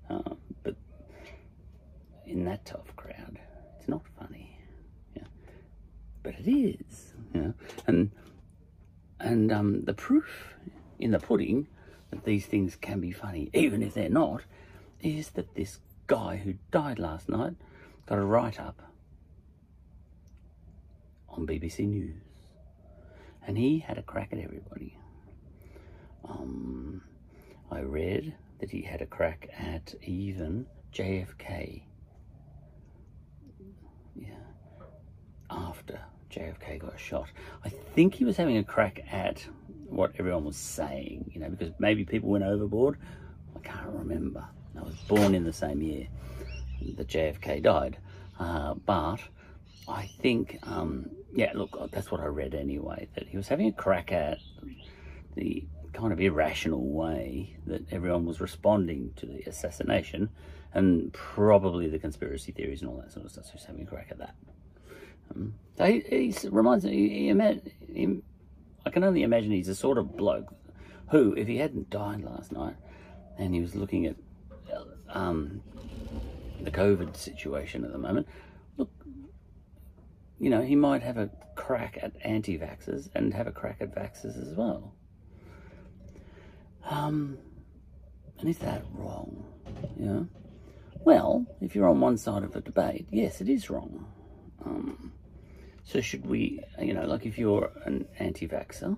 Uh, 0.08 0.34
but 0.62 0.76
in 2.24 2.44
that 2.46 2.64
tough 2.64 2.96
crowd, 2.96 3.38
it's 3.78 3.88
not 3.88 4.02
funny 4.18 4.56
but 6.26 6.34
it 6.40 6.50
is, 6.50 7.12
know. 7.32 7.54
And 7.86 8.10
and 9.20 9.52
um, 9.52 9.84
the 9.84 9.94
proof 9.94 10.56
in 10.98 11.12
the 11.12 11.20
pudding 11.20 11.68
that 12.10 12.24
these 12.24 12.46
things 12.46 12.74
can 12.74 13.00
be 13.00 13.12
funny, 13.12 13.48
even 13.54 13.80
if 13.80 13.94
they're 13.94 14.08
not, 14.08 14.42
is 15.00 15.30
that 15.30 15.54
this 15.54 15.78
guy 16.08 16.36
who 16.36 16.54
died 16.72 16.98
last 16.98 17.28
night 17.28 17.54
got 18.06 18.18
a 18.18 18.24
write 18.24 18.58
up 18.58 18.82
on 21.28 21.46
BBC 21.46 21.86
News, 21.86 22.24
and 23.46 23.56
he 23.56 23.78
had 23.78 23.96
a 23.96 24.02
crack 24.02 24.32
at 24.32 24.40
everybody. 24.40 24.98
Um, 26.28 27.02
I 27.70 27.80
read 27.80 28.34
that 28.58 28.70
he 28.70 28.82
had 28.82 29.02
a 29.02 29.06
crack 29.06 29.48
at 29.58 29.94
even 30.02 30.66
JFK. 30.92 31.82
Yeah, 34.14 34.28
after 35.50 36.00
JFK 36.30 36.80
got 36.80 36.98
shot. 36.98 37.28
I 37.64 37.68
think 37.68 38.14
he 38.14 38.24
was 38.24 38.36
having 38.36 38.58
a 38.58 38.64
crack 38.64 39.00
at 39.10 39.46
what 39.88 40.12
everyone 40.18 40.44
was 40.44 40.56
saying, 40.56 41.30
you 41.32 41.40
know, 41.40 41.48
because 41.48 41.72
maybe 41.78 42.04
people 42.04 42.30
went 42.30 42.44
overboard. 42.44 42.98
I 43.54 43.60
can't 43.60 43.88
remember. 43.88 44.44
I 44.78 44.82
was 44.82 44.94
born 45.08 45.34
in 45.34 45.44
the 45.44 45.52
same 45.52 45.80
year 45.80 46.06
that 46.96 47.08
JFK 47.08 47.62
died. 47.62 47.98
Uh, 48.38 48.74
but 48.74 49.18
I 49.88 50.10
think, 50.20 50.58
um, 50.64 51.08
yeah, 51.34 51.52
look, 51.54 51.90
that's 51.90 52.10
what 52.10 52.20
I 52.20 52.26
read 52.26 52.54
anyway, 52.54 53.08
that 53.14 53.26
he 53.26 53.36
was 53.36 53.48
having 53.48 53.68
a 53.68 53.72
crack 53.72 54.12
at 54.12 54.38
the 55.34 55.64
kind 55.96 56.12
of 56.12 56.20
irrational 56.20 56.84
way 56.84 57.56
that 57.66 57.90
everyone 57.90 58.26
was 58.26 58.40
responding 58.40 59.12
to 59.16 59.24
the 59.24 59.40
assassination 59.48 60.28
and 60.74 61.10
probably 61.14 61.88
the 61.88 61.98
conspiracy 61.98 62.52
theories 62.52 62.82
and 62.82 62.90
all 62.90 62.98
that 62.98 63.10
sort 63.10 63.24
of 63.24 63.32
stuff. 63.32 63.46
So 63.46 63.52
he's 63.54 63.64
having 63.64 63.82
a 63.82 63.86
crack 63.86 64.08
at 64.10 64.18
that. 64.18 64.34
Um, 65.34 65.54
he, 65.78 66.00
he, 66.00 66.48
reminds 66.48 66.84
me, 66.84 66.92
he, 66.92 67.62
he, 67.92 68.20
I 68.84 68.90
can 68.90 69.04
only 69.04 69.22
imagine 69.22 69.52
he's 69.52 69.68
the 69.68 69.74
sort 69.74 69.96
of 69.96 70.16
bloke 70.16 70.54
who, 71.08 71.32
if 71.34 71.48
he 71.48 71.56
hadn't 71.56 71.88
died 71.88 72.22
last 72.22 72.52
night 72.52 72.76
and 73.38 73.54
he 73.54 73.60
was 73.60 73.74
looking 73.74 74.04
at 74.06 74.16
um, 75.08 75.62
the 76.60 76.70
COVID 76.70 77.16
situation 77.16 77.84
at 77.84 77.92
the 77.92 77.98
moment, 77.98 78.28
look, 78.76 78.90
you 80.38 80.50
know, 80.50 80.60
he 80.60 80.76
might 80.76 81.02
have 81.02 81.16
a 81.16 81.30
crack 81.54 81.98
at 82.02 82.12
anti-vaxxers 82.22 83.08
and 83.14 83.32
have 83.32 83.46
a 83.46 83.52
crack 83.52 83.78
at 83.80 83.94
vaxxers 83.94 84.40
as 84.40 84.54
well. 84.54 84.92
Um, 86.88 87.38
and 88.38 88.48
is 88.48 88.58
that 88.58 88.84
wrong? 88.92 89.44
Know? 89.96 90.26
Well, 91.04 91.46
if 91.60 91.74
you're 91.74 91.88
on 91.88 92.00
one 92.00 92.16
side 92.16 92.42
of 92.42 92.54
a 92.54 92.60
debate, 92.60 93.06
yes, 93.10 93.40
it 93.40 93.48
is 93.48 93.70
wrong. 93.70 94.06
Um, 94.64 95.12
so 95.84 96.00
should 96.00 96.26
we, 96.26 96.60
you 96.80 96.94
know, 96.94 97.06
like 97.06 97.26
if 97.26 97.38
you're 97.38 97.70
an 97.84 98.06
anti-vaxxer, 98.18 98.96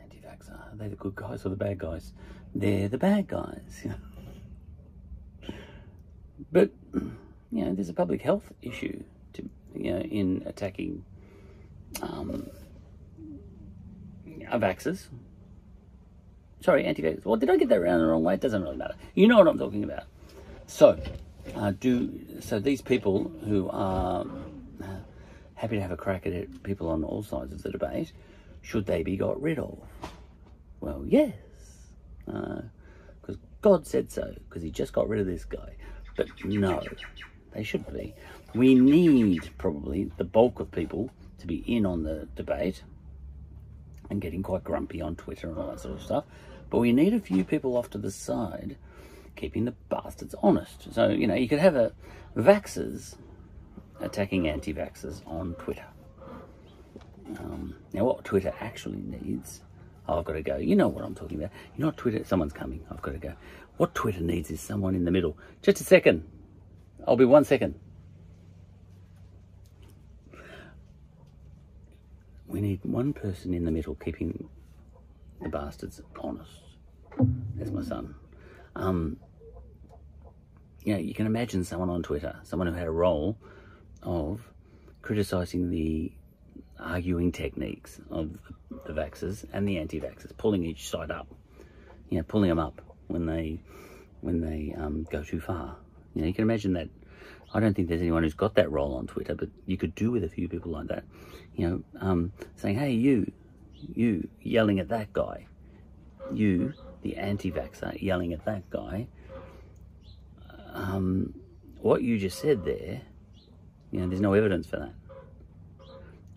anti-vaxxer, 0.00 0.52
are 0.52 0.76
they 0.76 0.88
the 0.88 0.96
good 0.96 1.14
guys 1.14 1.44
or 1.44 1.50
the 1.50 1.56
bad 1.56 1.78
guys? 1.78 2.12
They're 2.54 2.88
the 2.88 2.98
bad 2.98 3.28
guys. 3.28 3.86
but, 6.52 6.70
you 6.94 7.64
know, 7.64 7.74
there's 7.74 7.88
a 7.88 7.94
public 7.94 8.22
health 8.22 8.52
issue 8.62 9.02
to, 9.34 9.48
you 9.74 9.92
know, 9.92 10.00
in 10.00 10.42
attacking 10.46 11.04
um, 12.00 12.48
vaxxers. 14.52 15.08
Sorry, 16.62 16.84
anti-vaxxers. 16.84 17.24
Well, 17.24 17.36
did 17.36 17.50
I 17.50 17.56
get 17.56 17.68
that 17.68 17.78
around 17.78 18.00
the 18.00 18.06
wrong 18.06 18.22
way? 18.22 18.34
It 18.34 18.40
doesn't 18.40 18.62
really 18.62 18.76
matter. 18.76 18.94
You 19.14 19.28
know 19.28 19.38
what 19.38 19.48
I'm 19.48 19.58
talking 19.58 19.84
about. 19.84 20.04
So, 20.66 20.98
uh, 21.56 21.72
do 21.72 22.20
so 22.40 22.60
these 22.60 22.80
people 22.80 23.30
who 23.44 23.68
are 23.70 24.24
happy 25.62 25.76
to 25.76 25.82
have 25.82 25.92
a 25.92 25.96
crack 25.96 26.26
at 26.26 26.32
it, 26.32 26.62
people 26.64 26.88
on 26.88 27.04
all 27.04 27.22
sides 27.22 27.52
of 27.52 27.62
the 27.62 27.70
debate. 27.70 28.12
Should 28.62 28.84
they 28.86 29.04
be 29.04 29.16
got 29.16 29.40
rid 29.40 29.60
of? 29.60 29.78
Well, 30.80 31.04
yes, 31.06 31.34
because 32.26 33.36
uh, 33.36 33.38
God 33.60 33.86
said 33.86 34.10
so, 34.10 34.34
because 34.48 34.62
he 34.62 34.70
just 34.70 34.92
got 34.92 35.08
rid 35.08 35.20
of 35.20 35.26
this 35.26 35.44
guy. 35.44 35.76
But 36.16 36.28
no, 36.44 36.82
they 37.52 37.62
shouldn't 37.62 37.92
be. 37.92 38.14
We 38.54 38.74
need 38.74 39.50
probably 39.56 40.10
the 40.16 40.24
bulk 40.24 40.58
of 40.58 40.70
people 40.70 41.10
to 41.38 41.46
be 41.46 41.58
in 41.58 41.86
on 41.86 42.02
the 42.02 42.28
debate 42.34 42.82
and 44.10 44.20
getting 44.20 44.42
quite 44.42 44.64
grumpy 44.64 45.00
on 45.00 45.14
Twitter 45.14 45.48
and 45.48 45.58
all 45.58 45.68
that 45.68 45.80
sort 45.80 45.94
of 45.94 46.02
stuff. 46.02 46.24
But 46.72 46.78
we 46.78 46.90
need 46.90 47.12
a 47.12 47.20
few 47.20 47.44
people 47.44 47.76
off 47.76 47.90
to 47.90 47.98
the 47.98 48.10
side 48.10 48.78
keeping 49.36 49.66
the 49.66 49.74
bastards 49.90 50.34
honest. 50.42 50.94
So, 50.94 51.10
you 51.10 51.26
know, 51.26 51.34
you 51.34 51.46
could 51.46 51.58
have 51.58 51.76
a 51.76 51.92
vaxxers 52.34 53.16
attacking 54.00 54.48
anti-vaxxers 54.48 55.20
on 55.26 55.52
Twitter. 55.56 55.84
Um, 57.38 57.76
now, 57.92 58.04
what 58.04 58.24
Twitter 58.24 58.54
actually 58.58 59.02
needs, 59.02 59.60
oh, 60.08 60.20
I've 60.20 60.24
got 60.24 60.32
to 60.32 60.42
go. 60.42 60.56
You 60.56 60.74
know 60.74 60.88
what 60.88 61.04
I'm 61.04 61.14
talking 61.14 61.36
about. 61.36 61.50
You 61.76 61.82
know 61.82 61.88
what 61.88 61.98
Twitter, 61.98 62.24
someone's 62.24 62.54
coming. 62.54 62.82
I've 62.90 63.02
got 63.02 63.12
to 63.12 63.18
go. 63.18 63.34
What 63.76 63.94
Twitter 63.94 64.22
needs 64.22 64.50
is 64.50 64.58
someone 64.58 64.94
in 64.94 65.04
the 65.04 65.10
middle. 65.10 65.36
Just 65.60 65.78
a 65.82 65.84
second. 65.84 66.26
I'll 67.06 67.16
be 67.16 67.26
one 67.26 67.44
second. 67.44 67.74
we 72.46 72.60
need 72.60 72.80
one 72.82 73.12
person 73.12 73.54
in 73.54 73.64
the 73.64 73.70
middle 73.70 73.94
keeping 73.94 74.48
the 75.42 75.48
bastards 75.48 76.00
honest. 76.18 76.50
That's 77.56 77.70
my 77.70 77.82
son. 77.82 78.14
Um, 78.74 79.18
you 80.84 80.94
know, 80.94 80.98
you 80.98 81.14
can 81.14 81.26
imagine 81.26 81.64
someone 81.64 81.90
on 81.90 82.02
Twitter, 82.02 82.38
someone 82.42 82.66
who 82.68 82.74
had 82.74 82.86
a 82.86 82.92
role 82.92 83.36
of 84.02 84.40
criticising 85.02 85.70
the 85.70 86.12
arguing 86.78 87.30
techniques 87.30 88.00
of 88.10 88.38
the 88.86 88.92
vaxxers 88.92 89.44
and 89.52 89.66
the 89.66 89.78
anti-vaxxers, 89.78 90.36
pulling 90.36 90.64
each 90.64 90.88
side 90.88 91.10
up, 91.10 91.28
you 92.08 92.18
know, 92.18 92.24
pulling 92.24 92.48
them 92.48 92.58
up 92.58 92.80
when 93.06 93.26
they 93.26 93.60
when 94.20 94.40
they 94.40 94.74
um, 94.76 95.06
go 95.10 95.22
too 95.22 95.40
far. 95.40 95.76
You 96.14 96.22
know, 96.22 96.28
you 96.28 96.34
can 96.34 96.42
imagine 96.42 96.72
that. 96.74 96.88
I 97.54 97.60
don't 97.60 97.74
think 97.74 97.88
there's 97.88 98.00
anyone 98.00 98.22
who's 98.22 98.34
got 98.34 98.54
that 98.54 98.70
role 98.70 98.94
on 98.94 99.06
Twitter, 99.06 99.34
but 99.34 99.50
you 99.66 99.76
could 99.76 99.94
do 99.94 100.10
with 100.10 100.24
a 100.24 100.28
few 100.28 100.48
people 100.48 100.72
like 100.72 100.88
that. 100.88 101.04
You 101.54 101.68
know, 101.68 101.82
um, 102.00 102.32
saying, 102.56 102.76
"Hey, 102.76 102.92
you, 102.92 103.30
you," 103.94 104.28
yelling 104.40 104.80
at 104.80 104.88
that 104.88 105.12
guy, 105.12 105.46
you, 106.32 106.74
the 107.02 107.16
anti-vaxxer, 107.16 108.00
yelling 108.00 108.32
at 108.32 108.44
that 108.44 108.68
guy. 108.70 109.06
Um, 110.72 111.34
what 111.80 112.02
you 112.02 112.18
just 112.18 112.38
said 112.38 112.64
there, 112.64 113.02
you 113.90 114.00
know, 114.00 114.08
there's 114.08 114.20
no 114.20 114.32
evidence 114.32 114.66
for 114.66 114.78
that. 114.78 114.94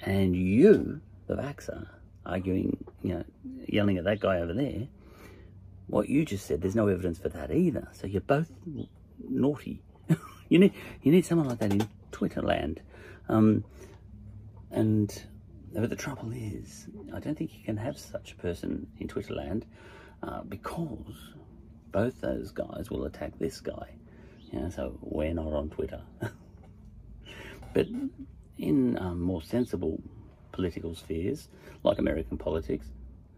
And 0.01 0.35
you, 0.35 1.01
the 1.27 1.35
vaxxer, 1.35 1.87
arguing, 2.25 2.83
you 3.01 3.15
know, 3.15 3.23
yelling 3.67 3.97
at 3.97 4.03
that 4.03 4.19
guy 4.19 4.39
over 4.39 4.53
there, 4.53 4.87
what 5.87 6.09
you 6.09 6.25
just 6.25 6.45
said, 6.45 6.61
there's 6.61 6.75
no 6.75 6.87
evidence 6.87 7.19
for 7.19 7.29
that 7.29 7.51
either. 7.51 7.87
So 7.93 8.07
you're 8.07 8.21
both 8.21 8.49
naughty. 9.29 9.81
you 10.49 10.59
need 10.59 10.73
you 11.01 11.11
need 11.11 11.25
someone 11.25 11.47
like 11.47 11.59
that 11.59 11.71
in 11.71 11.87
Twitter 12.11 12.41
land. 12.41 12.81
Um, 13.29 13.63
and 14.71 15.23
but 15.81 15.89
the 15.89 15.95
trouble 15.95 16.31
is, 16.31 16.87
I 17.13 17.19
don't 17.19 17.37
think 17.37 17.53
you 17.57 17.63
can 17.63 17.77
have 17.77 17.97
such 17.97 18.31
a 18.31 18.35
person 18.35 18.87
in 18.99 19.07
Twitter 19.07 19.33
land 19.33 19.65
uh, 20.23 20.41
because 20.43 21.33
both 21.91 22.21
those 22.21 22.51
guys 22.51 22.89
will 22.89 23.05
attack 23.05 23.33
this 23.39 23.59
guy. 23.59 23.89
You 24.51 24.61
know, 24.61 24.69
so 24.69 24.97
we're 25.01 25.33
not 25.33 25.51
on 25.51 25.69
Twitter. 25.69 26.01
but 27.73 27.87
in 28.57 28.97
um, 28.99 29.21
more 29.21 29.41
sensible 29.41 30.01
political 30.53 30.95
spheres, 30.95 31.49
like 31.83 31.99
American 31.99 32.37
politics, 32.37 32.87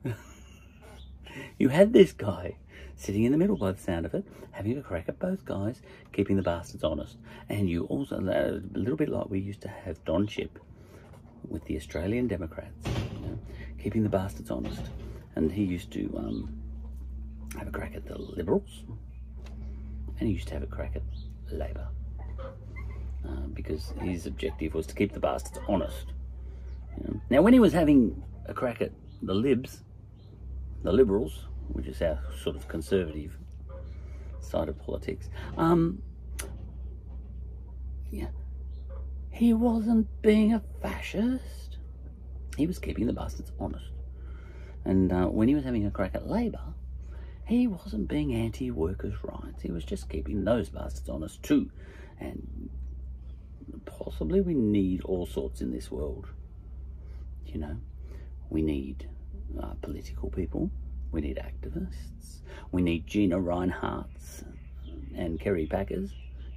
you 1.58 1.70
had 1.70 1.92
this 1.92 2.14
guy 2.14 2.56
sitting 2.96 3.24
in 3.24 3.32
the 3.32 3.38
middle 3.38 3.58
by 3.58 3.72
the 3.72 3.82
sound 3.82 4.06
of 4.06 4.14
it, 4.14 4.26
having 4.52 4.78
a 4.78 4.82
crack 4.82 5.06
at 5.08 5.18
both 5.18 5.44
guys, 5.46 5.82
keeping 6.14 6.36
the 6.36 6.44
bastards 6.44 6.84
honest. 6.84 7.18
And 7.50 7.68
you 7.70 7.86
also, 7.86 8.18
a 8.18 8.62
little 8.78 8.98
bit 8.98 9.10
like 9.10 9.30
we 9.30 9.40
used 9.40 9.62
to 9.62 9.70
have 9.70 10.04
Don 10.06 10.28
Chipp 10.28 10.60
with 11.50 11.64
the 11.66 11.76
Australian 11.76 12.28
Democrats, 12.28 12.88
you 13.22 13.28
know, 13.28 13.40
keeping 13.82 14.04
the 14.04 14.10
bastards 14.10 14.52
honest. 14.52 14.82
And 15.36 15.52
he 15.52 15.64
used 15.64 15.92
to 15.92 16.14
um, 16.18 16.62
have 17.58 17.68
a 17.68 17.72
crack 17.72 17.96
at 17.96 18.06
the 18.06 18.18
Liberals, 18.18 18.84
and 20.20 20.28
he 20.28 20.34
used 20.34 20.48
to 20.48 20.54
have 20.56 20.64
a 20.64 20.68
crack 20.68 20.96
at 20.96 21.04
Labor. 21.52 21.88
Uh, 23.28 23.48
because 23.54 23.94
his 24.02 24.26
objective 24.26 24.74
was 24.74 24.88
to 24.88 24.96
keep 24.96 25.12
the 25.12 25.20
bastards 25.20 25.60
honest. 25.68 26.14
You 26.98 27.04
know? 27.04 27.22
Now, 27.30 27.42
when 27.42 27.52
he 27.54 27.60
was 27.60 27.74
having 27.74 28.24
a 28.46 28.54
crack 28.54 28.82
at 28.82 28.92
the 29.22 29.34
Libs, 29.34 29.82
the 30.84 30.92
Liberals, 30.94 31.46
which 31.70 31.88
is 31.88 32.02
our 32.02 32.20
sort 32.42 32.56
of 32.56 32.68
conservative 32.68 33.38
side 34.40 34.70
of 34.70 34.80
politics, 34.80 35.30
um, 35.58 36.02
yeah, 38.12 38.28
he 39.38 39.54
wasn't 39.54 40.08
being 40.24 40.54
a 40.54 40.64
fascist. 40.82 41.78
He 42.58 42.66
was 42.66 42.80
keeping 42.80 43.06
the 43.06 43.14
bastards 43.14 43.52
honest. 43.60 43.92
And 44.84 45.14
uh, 45.14 45.26
when 45.28 45.48
he 45.48 45.54
was 45.54 45.64
having 45.64 45.86
a 45.86 45.92
crack 45.92 46.16
at 46.16 46.28
Labor, 46.28 46.74
he 47.46 47.68
wasn't 47.68 48.08
being 48.08 48.34
anti-workers' 48.34 49.24
rights. 49.24 49.62
He 49.62 49.72
was 49.72 49.84
just 49.84 50.10
keeping 50.10 50.44
those 50.44 50.70
bastards 50.70 51.08
honest 51.08 51.44
too. 51.44 51.70
And 52.20 52.70
possibly 53.86 54.42
we 54.42 54.56
need 54.56 55.02
all 55.04 55.28
sorts 55.28 55.62
in 55.62 55.72
this 55.72 55.92
world. 55.92 56.28
You 57.46 57.60
know, 57.60 57.78
we 58.50 58.64
need 58.64 59.08
uh, 59.62 59.74
political 59.84 60.32
people, 60.32 60.72
we 61.12 61.22
need 61.22 61.38
activists, 61.38 62.40
we 62.72 62.82
need 62.82 63.06
Gina 63.06 63.38
Rineharts 63.38 64.44
and 65.16 65.40
Kerry 65.40 65.68
Packers, 65.68 66.12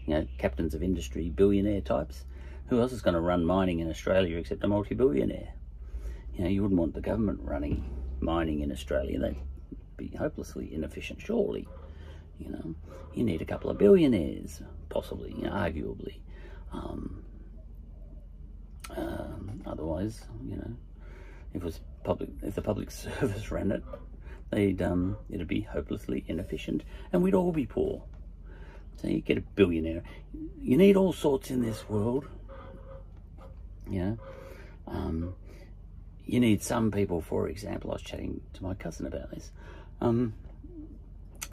you 0.06 0.14
know, 0.14 0.26
captains 0.38 0.74
of 0.74 0.82
industry, 0.82 1.28
billionaire 1.28 1.82
types. 1.82 2.24
Who 2.70 2.80
else 2.80 2.92
is 2.92 3.02
going 3.02 3.14
to 3.14 3.20
run 3.20 3.44
mining 3.44 3.80
in 3.80 3.90
Australia 3.90 4.38
except 4.38 4.62
a 4.62 4.68
multi-billionaire? 4.68 5.54
You 6.35 6.44
know, 6.44 6.50
you 6.50 6.62
wouldn't 6.62 6.78
want 6.78 6.94
the 6.94 7.00
government 7.00 7.40
running 7.42 7.85
mining 8.20 8.61
in 8.61 8.70
Australia. 8.70 9.18
They'd 9.18 9.37
be 9.96 10.16
hopelessly 10.16 10.72
inefficient, 10.72 11.20
surely. 11.20 11.66
You 12.38 12.52
know, 12.52 12.74
you 13.12 13.24
need 13.24 13.42
a 13.42 13.44
couple 13.44 13.70
of 13.70 13.78
billionaires, 13.78 14.62
possibly, 14.88 15.33
you 15.33 15.42
know, 15.42 15.50
arguably. 15.50 16.20
Um, 16.72 17.24
um, 18.96 19.62
otherwise, 19.66 20.22
you 20.44 20.54
know, 20.54 20.76
if 21.52 21.62
it 21.62 21.64
was 21.64 21.80
public, 22.04 22.30
if 22.42 22.54
the 22.54 22.62
public 22.62 22.90
service 22.92 23.50
ran 23.50 23.72
it, 23.72 23.83
they'd 24.50 24.80
um, 24.80 25.16
it'd 25.28 25.48
be 25.48 25.62
hopelessly 25.62 26.24
inefficient, 26.28 26.85
and 27.12 27.20
we'd 27.20 27.35
all 27.35 27.50
be 27.50 27.66
poor. 27.66 28.04
So 28.94 29.09
you 29.09 29.22
get 29.22 29.38
a 29.38 29.40
billionaire. 29.40 30.04
You 30.61 30.76
need 30.76 30.96
all 30.96 31.12
sorts 31.12 31.50
in 31.50 31.62
this 31.62 31.88
world. 31.88 32.26
You 33.90 34.00
know, 34.00 34.18
um, 34.87 35.35
you 36.24 36.40
need 36.40 36.62
some 36.62 36.90
people. 36.90 37.20
For 37.20 37.48
example, 37.48 37.90
I 37.90 37.94
was 37.94 38.03
chatting 38.03 38.40
to 38.55 38.62
my 38.62 38.74
cousin 38.74 39.07
about 39.07 39.31
this. 39.31 39.50
Um, 40.00 40.35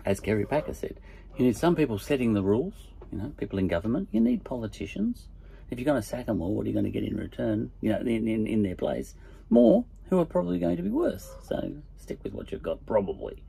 as 0.05 0.19
Gary 0.19 0.45
Packer 0.45 0.73
said, 0.73 0.99
you 1.35 1.45
need 1.45 1.57
some 1.57 1.75
people 1.75 1.99
setting 1.99 2.33
the 2.33 2.43
rules. 2.43 2.73
You 3.11 3.17
know, 3.17 3.33
people 3.37 3.59
in 3.59 3.67
government. 3.67 4.09
You 4.11 4.19
need 4.19 4.43
politicians 4.43 5.27
if 5.69 5.79
you're 5.79 5.85
going 5.85 6.01
to 6.01 6.07
sack 6.07 6.27
them 6.27 6.41
all, 6.41 6.53
what 6.53 6.65
are 6.65 6.69
you 6.69 6.73
going 6.73 6.85
to 6.85 6.91
get 6.91 7.03
in 7.03 7.17
return? 7.17 7.71
You 7.81 7.91
know, 7.91 7.99
in, 7.99 8.27
in, 8.27 8.47
in 8.47 8.63
their 8.63 8.75
place? 8.75 9.15
More 9.49 9.85
who 10.09 10.19
are 10.19 10.25
probably 10.25 10.59
going 10.59 10.77
to 10.77 10.83
be 10.83 10.89
worse. 10.89 11.29
So 11.43 11.73
stick 11.97 12.19
with 12.23 12.33
what 12.33 12.51
you've 12.51 12.63
got, 12.63 12.85
probably. 12.85 13.43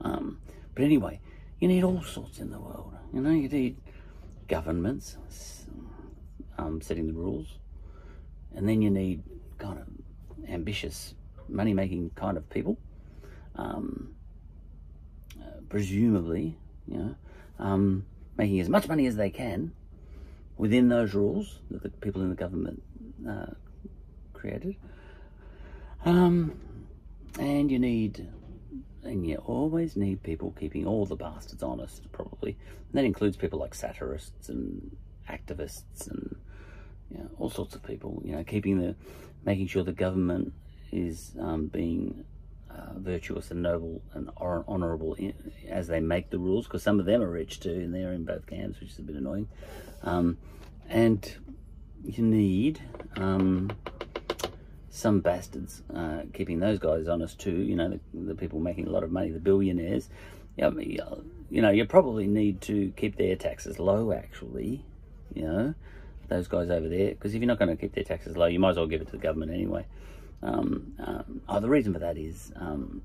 Um, 0.00 0.38
but 0.74 0.84
anyway, 0.84 1.20
you 1.58 1.68
need 1.68 1.84
all 1.84 2.02
sorts 2.02 2.38
in 2.38 2.50
the 2.50 2.58
world. 2.58 2.94
You 3.12 3.20
know, 3.20 3.30
you 3.30 3.48
need 3.48 3.76
governments 4.48 5.16
um, 6.56 6.80
setting 6.80 7.06
the 7.06 7.12
rules, 7.12 7.58
and 8.54 8.68
then 8.68 8.82
you 8.82 8.90
need 8.90 9.22
kind 9.58 9.78
of 9.78 9.86
ambitious, 10.48 11.14
money-making 11.48 12.10
kind 12.14 12.36
of 12.36 12.48
people. 12.50 12.78
Um, 13.56 14.14
uh, 15.40 15.60
presumably, 15.68 16.56
you 16.86 16.98
know, 16.98 17.14
um, 17.58 18.04
making 18.36 18.60
as 18.60 18.68
much 18.68 18.88
money 18.88 19.06
as 19.06 19.16
they 19.16 19.30
can 19.30 19.72
within 20.56 20.88
those 20.88 21.14
rules 21.14 21.58
that 21.70 21.82
the 21.82 21.88
people 21.88 22.22
in 22.22 22.30
the 22.30 22.36
government 22.36 22.82
uh, 23.28 23.46
created. 24.32 24.76
Um, 26.04 26.58
and 27.38 27.70
you 27.70 27.78
need, 27.78 28.26
and 29.02 29.26
you 29.26 29.36
always 29.36 29.96
need 29.96 30.22
people 30.22 30.54
keeping 30.58 30.86
all 30.86 31.06
the 31.06 31.16
bastards 31.16 31.62
honest, 31.62 32.10
probably. 32.12 32.56
And 32.88 32.94
that 32.94 33.04
includes 33.04 33.36
people 33.36 33.58
like 33.58 33.74
satirists 33.74 34.48
and 34.48 34.96
activists 35.28 36.10
and 36.10 36.36
you 37.10 37.18
know, 37.18 37.30
all 37.38 37.50
sorts 37.50 37.74
of 37.74 37.82
people, 37.82 38.22
you 38.24 38.32
know, 38.32 38.44
keeping 38.44 38.78
the, 38.78 38.94
making 39.44 39.66
sure 39.66 39.82
the 39.82 39.92
government 39.92 40.52
is 40.92 41.32
um, 41.40 41.66
being 41.66 42.24
uh, 42.70 42.92
virtuous 42.96 43.50
and 43.50 43.62
noble 43.62 44.02
and 44.14 44.30
honourable 44.38 45.16
as 45.68 45.88
they 45.88 46.00
make 46.00 46.30
the 46.30 46.38
rules, 46.38 46.66
because 46.66 46.82
some 46.82 47.00
of 47.00 47.06
them 47.06 47.22
are 47.22 47.30
rich 47.30 47.60
too, 47.60 47.72
and 47.72 47.94
they're 47.94 48.12
in 48.12 48.24
both 48.24 48.46
camps, 48.46 48.80
which 48.80 48.90
is 48.90 48.98
a 48.98 49.02
bit 49.02 49.16
annoying. 49.16 49.48
Um, 50.02 50.38
and 50.88 51.36
you 52.04 52.24
need 52.24 52.80
um, 53.16 53.70
some 54.90 55.20
bastards 55.20 55.82
uh, 55.94 56.22
keeping 56.32 56.58
those 56.58 56.78
guys 56.78 57.08
honest 57.08 57.38
too. 57.40 57.62
You 57.62 57.76
know, 57.76 57.88
the, 57.88 58.20
the, 58.20 58.34
people 58.34 58.60
making 58.60 58.86
a 58.86 58.90
lot 58.90 59.02
of 59.02 59.10
money, 59.10 59.30
the 59.30 59.40
billionaires. 59.40 60.08
Yeah, 60.56 60.70
you 60.76 61.62
know, 61.62 61.70
you 61.70 61.84
probably 61.86 62.26
need 62.26 62.60
to 62.62 62.92
keep 62.96 63.16
their 63.16 63.36
taxes 63.36 63.78
low. 63.78 64.12
Actually, 64.12 64.84
you 65.34 65.42
know, 65.42 65.74
those 66.30 66.48
guys 66.48 66.70
over 66.70 66.88
there, 66.88 67.10
because 67.10 67.34
if 67.34 67.40
you're 67.40 67.48
not 67.48 67.58
going 67.58 67.68
to 67.68 67.76
keep 67.76 67.94
their 67.94 68.04
taxes 68.04 68.36
low, 68.36 68.46
you 68.46 68.58
might 68.58 68.70
as 68.70 68.76
well 68.76 68.86
give 68.86 69.02
it 69.02 69.06
to 69.06 69.12
the 69.12 69.18
government 69.18 69.52
anyway. 69.52 69.84
Um, 70.42 70.94
um, 70.98 71.42
oh, 71.48 71.60
the 71.60 71.68
reason 71.68 71.92
for 71.92 71.98
that 71.98 72.16
is, 72.16 72.52
um, 72.56 73.02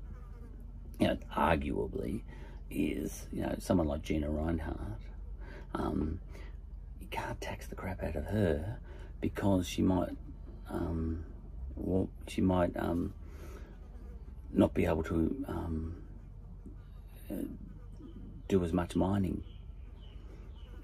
you 0.98 1.08
know, 1.08 1.18
arguably, 1.36 2.22
is 2.70 3.26
you 3.32 3.42
know 3.42 3.54
someone 3.58 3.86
like 3.86 4.02
Gina 4.02 4.28
Rinehart. 4.28 5.00
Um, 5.74 6.20
you 7.00 7.06
can't 7.08 7.38
tax 7.40 7.66
the 7.66 7.74
crap 7.74 8.02
out 8.02 8.16
of 8.16 8.24
her 8.26 8.78
because 9.20 9.68
she 9.68 9.82
might, 9.82 10.16
um, 10.70 11.24
well, 11.74 12.08
she 12.26 12.40
might 12.40 12.74
um, 12.76 13.12
not 14.52 14.72
be 14.72 14.86
able 14.86 15.02
to 15.02 15.44
uh, 17.30 17.34
do 18.48 18.64
as 18.64 18.72
much 18.72 18.96
mining 18.96 19.42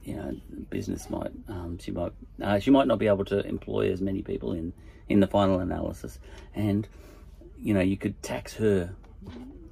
you 0.05 0.17
know, 0.17 0.37
business 0.71 1.09
might 1.11 1.33
um, 1.49 1.79
she 1.79 1.91
might 1.91 2.13
uh, 2.43 2.59
she 2.59 2.71
might 2.71 2.87
not 2.87 2.99
be 2.99 3.07
able 3.07 3.25
to 3.27 3.45
employ 3.47 3.91
as 3.91 4.01
many 4.01 4.23
people 4.23 4.53
in 4.53 4.73
in 5.09 5.21
the 5.21 5.27
final 5.27 5.61
analysis, 5.61 6.19
and 6.55 6.89
you 7.59 7.75
know 7.75 7.81
you 7.81 7.97
could 7.97 8.21
tax 8.23 8.55
her 8.55 8.95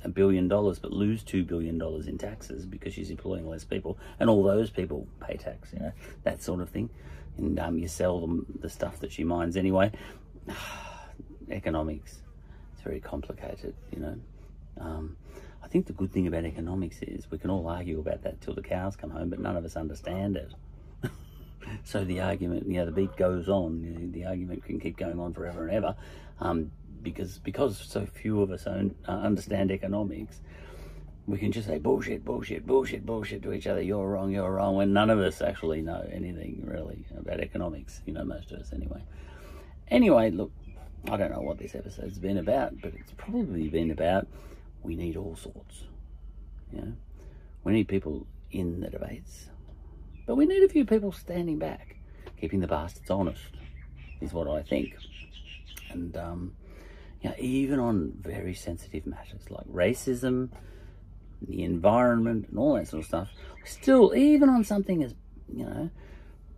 a 0.03 0.09
billion 0.09 0.49
dollars 0.49 0.79
but 0.79 0.93
lose 0.93 1.23
two 1.23 1.45
billion 1.45 1.77
dollars 1.77 2.07
in 2.07 2.17
taxes 2.17 2.65
because 2.65 2.95
she's 2.95 3.11
employing 3.11 3.49
less 3.49 3.65
people, 3.65 3.99
and 4.19 4.31
all 4.31 4.43
those 4.43 4.71
people 4.71 5.07
pay 5.21 5.37
tax, 5.37 5.73
you 5.73 5.81
know 5.81 5.93
that 6.23 6.43
sort 6.43 6.61
of 6.61 6.69
thing, 6.69 6.89
and 7.37 7.59
um, 7.59 7.79
you 7.79 7.89
sell 7.89 8.21
them 8.21 8.47
the 8.61 8.71
stuff 8.71 9.01
that 9.01 9.11
she 9.11 9.25
mines 9.25 9.57
anyway. 9.57 9.91
Economics, 11.51 12.21
it's 12.73 12.83
very 12.83 13.01
complicated, 13.01 13.75
you 13.91 13.99
know. 13.99 14.17
Um, 14.81 15.17
I 15.63 15.69
think 15.69 15.87
the 15.87 15.93
good 15.93 16.13
thing 16.13 16.27
about 16.27 16.45
economics 16.45 17.03
is 17.03 17.31
we 17.31 17.39
can 17.39 17.51
all 17.51 17.69
argue 17.69 18.01
about 18.01 18.23
that 18.23 18.41
till 18.41 18.55
the 18.55 18.63
cows 18.63 18.97
come 18.97 19.11
home, 19.11 19.31
but 19.31 19.39
none 19.39 19.57
of 19.57 19.65
us 19.65 19.77
understand 19.77 20.37
it. 20.37 20.53
so 21.85 22.05
the 22.05 22.21
argument, 22.21 22.67
you 22.67 22.79
know, 22.79 22.87
the 22.87 22.93
beat 22.93 23.17
goes 23.17 23.49
on. 23.49 23.83
You 23.83 23.91
know, 23.91 24.13
the 24.13 24.25
argument 24.25 24.65
can 24.65 24.81
keep 24.81 24.97
going 24.97 25.21
on 25.21 25.33
forever 25.33 25.67
and 25.67 25.73
ever, 25.73 25.97
um, 26.41 26.71
because 27.03 27.39
because 27.39 27.79
so 27.79 28.07
few 28.07 28.43
of 28.43 28.51
us 28.51 28.67
own, 28.67 28.95
uh, 29.07 29.13
understand 29.13 29.71
economics. 29.71 30.41
We 31.27 31.39
can 31.39 31.53
just 31.53 31.69
say 31.69 31.79
bullshit, 31.79 32.25
bullshit, 32.25 32.67
bullshit, 32.67 33.07
bullshit 33.07 33.43
to 33.43 33.53
each 33.53 33.67
other. 33.67 33.83
You're 33.83 34.09
wrong, 34.09 34.33
you're 34.33 34.51
wrong. 34.51 34.75
When 34.75 34.93
none 34.93 35.11
of 35.11 35.21
us 35.21 35.41
actually 35.41 35.81
know 35.83 36.09
anything 36.11 36.65
really 36.67 37.05
about 37.17 37.41
economics. 37.41 38.01
You 38.07 38.15
know, 38.15 38.25
most 38.25 38.51
of 38.51 38.59
us 38.59 38.73
anyway. 38.73 39.03
Anyway, 39.89 40.31
look, 40.31 40.51
I 41.09 41.17
don't 41.17 41.31
know 41.31 41.41
what 41.41 41.59
this 41.59 41.75
episode's 41.75 42.19
been 42.19 42.39
about, 42.39 42.81
but 42.81 42.95
it's 42.95 43.13
probably 43.17 43.69
been 43.69 43.91
about 43.91 44.27
we 44.83 44.97
need 44.97 45.17
all 45.17 45.37
sorts. 45.37 45.85
You 46.73 46.81
know, 46.81 46.93
we 47.65 47.73
need 47.73 47.89
people 47.89 48.27
in 48.51 48.81
the 48.81 48.89
debates, 48.89 49.49
but 50.27 50.37
we 50.37 50.47
need 50.47 50.63
a 50.63 50.69
few 50.69 50.85
people 50.85 51.13
standing 51.13 51.59
back, 51.59 51.97
keeping 52.41 52.61
the 52.61 52.67
bastards 52.67 53.11
honest, 53.11 53.43
is 54.21 54.33
what 54.33 54.49
I 54.49 54.63
think. 54.63 54.95
And 55.91 56.17
um, 56.17 56.53
you 57.21 57.31
know, 57.31 57.37
even 57.39 57.79
on 57.79 58.13
very 58.21 58.55
sensitive 58.55 59.07
matters 59.07 59.51
like 59.51 59.67
racism, 59.67 60.51
the 61.43 61.65
environment, 61.65 62.49
and 62.49 62.59
all 62.59 62.75
that 62.75 62.89
sort 62.89 63.01
of 63.03 63.07
stuff, 63.07 63.29
still, 63.65 64.15
even 64.15 64.49
on 64.49 64.65
something 64.65 65.03
as 65.03 65.15
you 65.53 65.65
know 65.65 65.91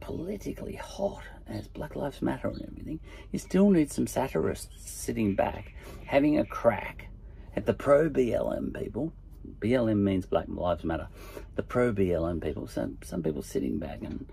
politically 0.00 0.74
hot 0.74 1.22
as 1.46 1.68
Black 1.68 1.96
Lives 1.96 2.20
Matter 2.20 2.48
and 2.48 2.62
everything, 2.62 3.00
you 3.30 3.38
still 3.38 3.70
need 3.70 3.90
some 3.90 4.06
satirists 4.06 4.90
sitting 4.90 5.35
back, 5.35 5.74
having 6.04 6.38
a 6.38 6.44
crack 6.44 7.08
at 7.54 7.66
the 7.66 7.74
pro 7.74 8.08
BLM 8.08 8.78
people. 8.78 9.12
BLM 9.58 9.98
means 9.98 10.26
Black 10.26 10.46
Lives 10.48 10.84
Matter. 10.84 11.08
The 11.56 11.62
pro 11.62 11.92
BLM 11.92 12.42
people, 12.42 12.66
some, 12.66 12.98
some 13.02 13.22
people 13.22 13.42
sitting 13.42 13.78
back 13.78 14.00
and 14.02 14.26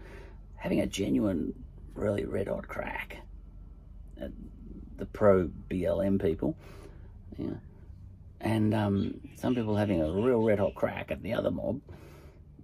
having 0.55 0.79
a 0.79 0.88
genuine, 0.88 1.53
really 1.93 2.25
red 2.25 2.47
hot 2.47 2.67
crack 2.67 3.17
at 4.19 4.32
the 4.97 5.05
pro 5.05 5.49
BLM 5.69 6.21
people. 6.21 6.55
Yeah. 7.38 7.55
And 8.41 8.73
um, 8.73 9.19
some 9.36 9.55
people 9.55 9.75
having 9.75 10.01
a 10.01 10.12
real 10.12 10.41
red 10.41 10.60
hot 10.60 10.75
crack 10.75 11.12
at 11.12 11.21
the 11.23 11.34
other 11.34 11.51
mob, 11.51 11.82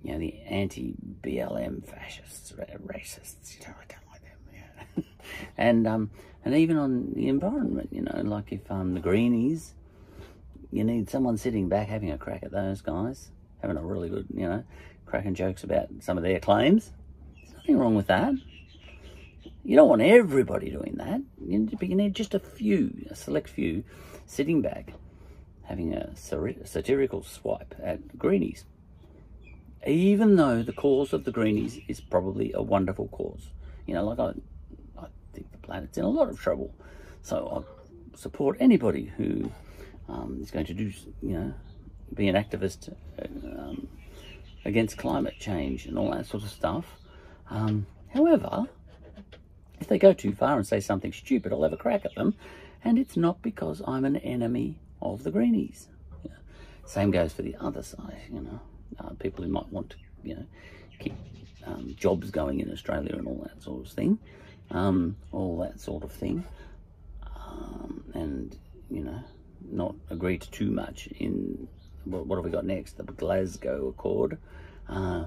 you 0.03 0.13
know, 0.13 0.19
the 0.19 0.39
anti 0.41 0.95
BLM 1.21 1.85
fascists, 1.85 2.53
racists, 2.53 3.59
you 3.59 3.67
know, 3.67 3.73
I 3.73 3.85
don't 3.93 4.11
like 4.11 4.21
them. 4.21 4.63
Yeah. 4.97 5.03
and 5.57 5.87
um, 5.87 6.11
and 6.45 6.55
even 6.55 6.77
on 6.77 7.13
the 7.13 7.27
environment, 7.27 7.89
you 7.91 8.01
know, 8.01 8.21
like 8.23 8.51
if 8.51 8.69
um, 8.71 8.93
the 8.93 8.99
greenies 8.99 9.73
you 10.71 10.83
need 10.83 11.09
someone 11.09 11.37
sitting 11.37 11.69
back 11.69 11.87
having 11.87 12.11
a 12.11 12.17
crack 12.17 12.43
at 12.43 12.51
those 12.51 12.81
guys, 12.81 13.31
having 13.61 13.77
a 13.77 13.81
really 13.81 14.09
good, 14.09 14.27
you 14.33 14.47
know, 14.47 14.63
cracking 15.05 15.35
jokes 15.35 15.63
about 15.63 15.87
some 15.99 16.17
of 16.17 16.23
their 16.23 16.39
claims. 16.39 16.91
There's 17.37 17.53
nothing 17.53 17.77
wrong 17.77 17.95
with 17.95 18.07
that. 18.07 18.33
You 19.63 19.75
don't 19.75 19.89
want 19.89 20.01
everybody 20.01 20.69
doing 20.69 20.95
that. 20.97 21.21
You 21.43 21.59
need, 21.59 21.77
you 21.81 21.95
need 21.95 22.13
just 22.13 22.33
a 22.33 22.39
few, 22.39 23.05
a 23.09 23.15
select 23.15 23.49
few, 23.49 23.83
sitting 24.25 24.61
back, 24.61 24.93
having 25.63 25.93
a 25.93 26.15
satirical 26.15 27.23
swipe 27.23 27.73
at 27.81 28.17
greenies. 28.17 28.65
Even 29.87 30.35
though 30.35 30.63
the 30.63 30.73
cause 30.73 31.13
of 31.13 31.25
the 31.25 31.31
greenies 31.31 31.79
is 31.87 31.99
probably 31.99 32.51
a 32.53 32.61
wonderful 32.61 33.07
cause. 33.07 33.49
You 33.85 33.93
know, 33.93 34.05
like 34.05 34.19
I, 34.19 34.33
I 34.99 35.07
think 35.33 35.51
the 35.51 35.57
planet's 35.59 35.97
in 35.97 36.03
a 36.03 36.09
lot 36.09 36.29
of 36.29 36.39
trouble. 36.39 36.73
So 37.21 37.65
I 37.65 38.17
support 38.17 38.57
anybody 38.59 39.11
who 39.17 39.51
um, 40.07 40.39
is 40.41 40.51
going 40.51 40.65
to 40.65 40.73
do, 40.73 40.91
you 41.21 41.33
know, 41.33 41.53
be 42.13 42.27
an 42.27 42.35
activist 42.35 42.93
um, 43.19 43.87
against 44.63 44.97
climate 44.97 45.35
change 45.39 45.85
and 45.85 45.97
all 45.97 46.11
that 46.11 46.25
sort 46.25 46.43
of 46.43 46.49
stuff. 46.49 46.85
Um, 47.49 47.85
however, 48.13 48.65
if 49.79 49.87
they 49.87 49.97
go 49.97 50.13
too 50.13 50.33
far 50.33 50.57
and 50.57 50.65
say 50.65 50.79
something 50.79 51.11
stupid, 51.11 51.51
I'll 51.51 51.63
have 51.63 51.73
a 51.73 51.77
crack 51.77 52.05
at 52.05 52.15
them. 52.15 52.35
And 52.83 52.99
it's 52.99 53.17
not 53.17 53.41
because 53.41 53.81
I'm 53.87 54.05
an 54.05 54.17
enemy 54.17 54.79
of 55.01 55.23
the 55.23 55.31
Greenies. 55.31 55.87
Same 56.85 57.09
goes 57.09 57.33
for 57.33 57.41
the 57.41 57.55
other 57.59 57.81
side, 57.81 58.21
you 58.31 58.41
know. 58.41 58.59
Uh, 58.99 59.09
people 59.19 59.43
who 59.43 59.49
might 59.49 59.67
want 59.71 59.89
to, 59.89 59.95
you 60.23 60.35
know, 60.35 60.45
keep 60.99 61.13
um, 61.65 61.95
jobs 61.97 62.29
going 62.29 62.59
in 62.61 62.71
Australia 62.71 63.15
and 63.15 63.27
all 63.27 63.41
that 63.43 63.61
sort 63.61 63.85
of 63.85 63.91
thing. 63.91 64.19
Um, 64.69 65.17
all 65.31 65.57
that 65.59 65.79
sort 65.79 66.03
of 66.03 66.11
thing. 66.11 66.45
Um, 67.35 68.03
and, 68.13 68.55
you 68.89 69.03
know, 69.03 69.19
not 69.71 69.95
agree 70.09 70.37
to 70.37 70.51
too 70.51 70.71
much 70.71 71.07
in 71.19 71.67
what, 72.05 72.25
what 72.25 72.35
have 72.37 72.45
we 72.45 72.51
got 72.51 72.65
next? 72.65 72.97
The 72.97 73.03
Glasgow 73.03 73.87
Accord. 73.87 74.37
Uh, 74.87 75.25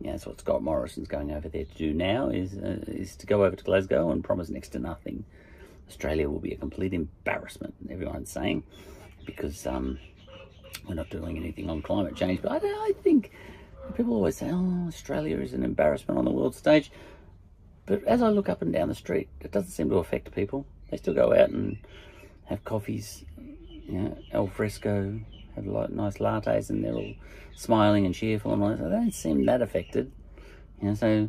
yeah, 0.00 0.12
that's 0.12 0.26
what 0.26 0.40
Scott 0.40 0.62
Morrison's 0.62 1.08
going 1.08 1.32
over 1.32 1.48
there 1.48 1.64
to 1.64 1.74
do 1.74 1.92
now 1.92 2.28
is 2.28 2.54
uh, 2.56 2.84
is 2.86 3.16
to 3.16 3.26
go 3.26 3.44
over 3.44 3.56
to 3.56 3.64
Glasgow 3.64 4.10
and 4.10 4.22
promise 4.22 4.48
next 4.48 4.70
to 4.70 4.78
nothing. 4.78 5.24
Australia 5.88 6.28
will 6.28 6.38
be 6.38 6.52
a 6.52 6.56
complete 6.56 6.92
embarrassment, 6.92 7.74
everyone's 7.90 8.30
saying, 8.30 8.62
because 9.24 9.66
um, 9.66 9.98
we're 10.86 10.94
not 10.94 11.08
doing 11.08 11.38
anything 11.38 11.70
on 11.70 11.80
climate 11.80 12.14
change. 12.14 12.42
But 12.42 12.52
I, 12.52 12.56
I 12.66 12.92
think 13.02 13.30
people 13.96 14.12
always 14.12 14.36
say, 14.36 14.50
oh, 14.52 14.84
Australia 14.86 15.38
is 15.38 15.54
an 15.54 15.64
embarrassment 15.64 16.18
on 16.18 16.26
the 16.26 16.30
world 16.30 16.54
stage. 16.54 16.92
But 17.86 18.04
as 18.04 18.20
I 18.20 18.28
look 18.28 18.50
up 18.50 18.60
and 18.60 18.70
down 18.70 18.88
the 18.88 18.94
street, 18.94 19.30
it 19.40 19.50
doesn't 19.50 19.70
seem 19.70 19.88
to 19.88 19.96
affect 19.96 20.34
people. 20.34 20.66
They 20.90 20.98
still 20.98 21.14
go 21.14 21.32
out 21.32 21.48
and 21.48 21.78
have 22.44 22.62
coffees 22.64 23.24
you 23.88 23.98
know, 23.98 24.18
al 24.32 24.46
fresco, 24.46 25.18
have 25.54 25.66
lot 25.66 25.92
nice 25.92 26.18
lattes, 26.18 26.70
and 26.70 26.84
they're 26.84 26.94
all 26.94 27.14
smiling 27.56 28.06
and 28.06 28.14
cheerful 28.14 28.52
and 28.52 28.62
all 28.62 28.68
that. 28.68 28.78
So 28.78 28.84
they 28.84 28.96
don't 28.96 29.14
seem 29.14 29.46
that 29.46 29.62
affected. 29.62 30.12
You 30.80 30.88
know, 30.88 30.94
so 30.94 31.28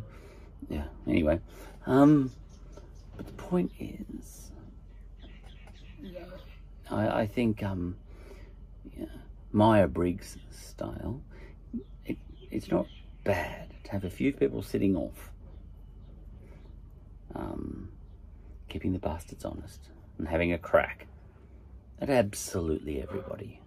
yeah. 0.68 0.84
Anyway, 1.08 1.40
um, 1.86 2.30
but 3.16 3.26
the 3.26 3.32
point 3.32 3.72
is, 3.78 4.50
I, 6.90 7.22
I 7.22 7.26
think 7.26 7.62
um, 7.62 7.96
yeah, 8.96 9.06
Maya 9.52 9.88
Briggs 9.88 10.36
style, 10.50 11.20
it, 12.04 12.18
it's 12.50 12.70
not 12.70 12.86
bad 13.24 13.70
to 13.84 13.90
have 13.90 14.04
a 14.04 14.10
few 14.10 14.32
people 14.32 14.62
sitting 14.62 14.96
off, 14.96 15.30
um, 17.34 17.88
keeping 18.68 18.92
the 18.92 18.98
bastards 18.98 19.44
honest 19.44 19.88
and 20.18 20.28
having 20.28 20.52
a 20.52 20.58
crack 20.58 21.06
at 22.00 22.10
absolutely 22.10 23.02
everybody 23.02 23.60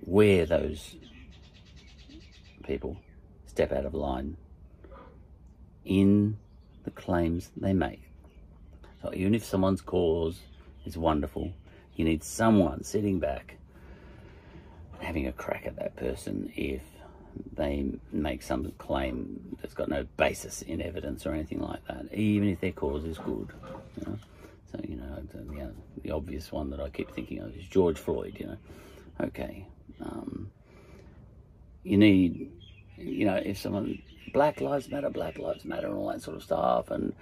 where 0.00 0.46
those 0.46 0.96
people 2.64 2.96
step 3.46 3.72
out 3.72 3.86
of 3.86 3.94
line 3.94 4.36
in 5.84 6.36
the 6.84 6.90
claims 6.90 7.50
they 7.56 7.72
make. 7.72 8.02
So 9.02 9.12
even 9.14 9.34
if 9.34 9.44
someone's 9.44 9.80
cause 9.80 10.40
is 10.84 10.96
wonderful, 10.98 11.52
you 11.94 12.04
need 12.04 12.22
someone 12.22 12.82
sitting 12.84 13.18
back 13.18 13.56
having 15.00 15.26
a 15.26 15.32
crack 15.32 15.66
at 15.66 15.76
that 15.76 15.96
person 15.96 16.52
if 16.56 16.82
they 17.52 17.86
make 18.12 18.42
some 18.42 18.72
claim 18.78 19.56
that's 19.60 19.74
got 19.74 19.88
no 19.88 20.06
basis 20.16 20.62
in 20.62 20.80
evidence 20.80 21.26
or 21.26 21.32
anything 21.32 21.60
like 21.60 21.86
that, 21.86 22.12
even 22.12 22.48
if 22.48 22.60
their 22.60 22.72
cause 22.72 23.04
is 23.04 23.18
good. 23.18 23.48
You 24.00 24.06
know? 24.06 24.18
So, 24.76 24.84
you 24.88 24.96
know, 24.96 25.22
the, 25.32 25.72
the 26.02 26.10
obvious 26.10 26.52
one 26.52 26.70
that 26.70 26.80
I 26.80 26.88
keep 26.88 27.10
thinking 27.14 27.40
of 27.40 27.56
is 27.56 27.66
George 27.66 27.98
Floyd, 27.98 28.36
you 28.38 28.46
know. 28.46 28.56
Okay. 29.20 29.66
Um, 30.00 30.50
you 31.82 31.96
need, 31.96 32.50
you 32.96 33.24
know, 33.26 33.36
if 33.36 33.58
someone, 33.58 34.02
Black 34.32 34.60
Lives 34.60 34.88
Matter, 34.88 35.10
Black 35.10 35.38
Lives 35.38 35.64
Matter, 35.64 35.86
and 35.86 35.96
all 35.96 36.08
that 36.08 36.22
sort 36.22 36.36
of 36.36 36.42
stuff, 36.42 36.90
and 36.90 37.14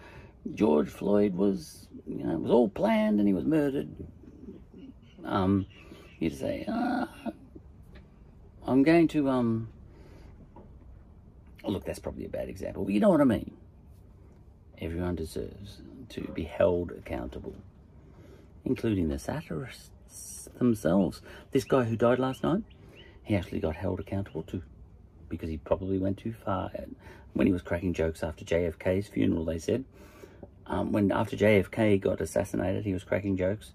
George 0.55 0.89
Floyd 0.89 1.35
was, 1.35 1.87
you 2.07 2.25
know, 2.25 2.33
it 2.33 2.41
was 2.41 2.51
all 2.51 2.69
planned 2.69 3.19
and 3.19 3.29
he 3.29 3.35
was 3.35 3.45
murdered. 3.45 3.89
Um, 5.25 5.67
you'd 6.19 6.39
say, 6.39 6.65
uh, 6.67 7.07
I'm 8.67 8.83
going 8.83 9.09
to, 9.09 9.29
um, 9.29 9.69
oh, 11.63 11.71
look, 11.71 11.85
that's 11.85 11.99
probably 11.99 12.25
a 12.25 12.31
bad 12.31 12.49
example, 12.49 12.85
but 12.85 12.95
you 12.95 13.01
know 13.01 13.11
what 13.11 13.21
I 13.21 13.25
mean. 13.25 13.54
Everyone 14.85 15.15
deserves 15.15 15.81
to 16.11 16.21
be 16.35 16.43
held 16.43 16.93
accountable, 16.93 17.55
including 18.67 19.09
the 19.09 19.19
satirists 19.19 20.51
themselves. 20.59 21.23
This 21.53 21.65
guy 21.65 21.85
who 21.85 21.97
died 21.97 22.19
last 22.19 22.43
night, 22.43 22.63
he 23.23 23.35
actually 23.35 23.61
got 23.61 23.77
held 23.77 23.99
accountable 23.99 24.43
too. 24.43 24.63
because 25.31 25.49
he 25.49 25.57
probably 25.57 25.99
went 25.99 26.19
too 26.19 26.35
far. 26.35 26.71
When 27.33 27.47
he 27.47 27.53
was 27.53 27.63
cracking 27.63 27.95
jokes 27.95 28.23
after 28.23 28.45
JFK's 28.45 29.09
funeral, 29.09 29.47
they 29.47 29.59
said. 29.59 29.87
Um, 30.67 30.93
when 30.93 31.11
after 31.11 31.35
JFK 31.35 31.99
got 31.99 32.21
assassinated, 32.21 32.85
he 32.85 32.93
was 32.93 33.05
cracking 33.05 33.39
jokes 33.39 33.73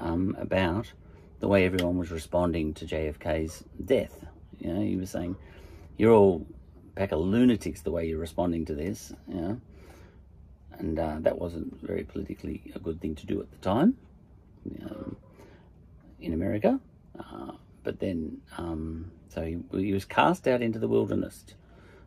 um, 0.00 0.36
about 0.40 0.92
the 1.38 1.46
way 1.46 1.64
everyone 1.64 1.98
was 1.98 2.10
responding 2.10 2.74
to 2.74 2.84
JFK's 2.84 3.62
death. 3.84 4.24
You 4.58 4.72
know, 4.72 4.80
he 4.80 4.96
was 4.96 5.10
saying, 5.10 5.36
"You're 5.96 6.12
all 6.12 6.44
pack 6.96 7.12
of 7.12 7.20
lunatics 7.20 7.82
the 7.82 7.92
way 7.92 8.08
you're 8.08 8.18
responding 8.18 8.64
to 8.66 8.74
this." 8.74 9.12
You 9.28 9.40
know, 9.40 9.60
and 10.78 10.98
uh, 10.98 11.16
that 11.20 11.38
wasn't 11.38 11.80
very 11.82 12.04
politically 12.04 12.62
a 12.74 12.78
good 12.78 13.00
thing 13.00 13.14
to 13.16 13.26
do 13.26 13.40
at 13.40 13.50
the 13.50 13.58
time 13.58 13.96
know, 14.64 15.16
in 16.20 16.32
America. 16.32 16.80
Uh, 17.18 17.52
but 17.82 17.98
then, 17.98 18.40
um, 18.58 19.10
so 19.28 19.42
he, 19.42 19.58
he, 19.72 19.92
was 19.92 20.04
cast 20.04 20.46
out 20.46 20.62
into 20.62 20.78
the 20.78 20.88
wilderness, 20.88 21.44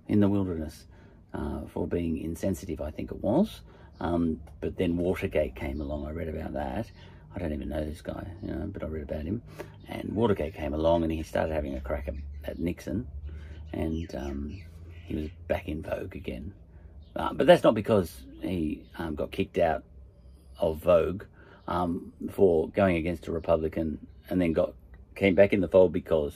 in 0.08 0.20
the 0.20 0.30
wilderness, 0.30 0.86
uh, 1.34 1.62
for 1.68 1.88
being 1.88 2.20
insensitive, 2.20 2.82
I 2.82 2.92
think 2.92 3.12
it 3.12 3.22
was. 3.22 3.62
Um, 4.00 4.40
but 4.62 4.78
then 4.78 4.98
Watergate 4.98 5.56
came 5.56 5.82
along. 5.82 6.06
I 6.06 6.12
read 6.12 6.30
about 6.30 6.54
that. 6.54 6.92
I 7.36 7.40
don't 7.40 7.54
even 7.54 7.70
know 7.70 7.84
this 7.84 8.02
guy, 8.02 8.28
you 8.42 8.50
know, 8.50 8.68
but 8.72 8.84
I 8.84 8.88
read 8.88 9.04
about 9.04 9.26
him. 9.26 9.42
And 9.88 10.14
Watergate 10.14 10.54
came 10.54 10.74
along 10.74 11.04
and 11.04 11.12
he 11.12 11.24
started 11.24 11.54
having 11.54 11.76
a 11.76 11.82
crack 11.82 12.08
at, 12.08 12.16
at 12.44 12.60
Nixon. 12.60 13.08
And 13.72 14.14
um, 14.16 14.62
he 15.06 15.16
was 15.16 15.30
back 15.48 15.68
in 15.68 15.82
vogue 15.82 16.16
again. 16.16 16.54
Uh, 17.16 17.34
but 17.34 17.48
that's 17.48 17.64
not 17.64 17.76
because 17.76 18.24
he 18.42 18.84
um, 18.98 19.16
got 19.16 19.32
kicked 19.32 19.58
out 19.58 19.84
of 20.60 20.78
Vogue 20.78 21.24
um, 21.68 22.12
for 22.32 22.70
going 22.70 22.98
against 22.98 23.28
a 23.28 23.32
Republican 23.32 24.06
and 24.30 24.42
then 24.42 24.54
got 24.54 24.74
came 25.16 25.36
back 25.36 25.54
in 25.54 25.62
the 25.62 25.68
fold 25.68 25.94
because 25.94 26.34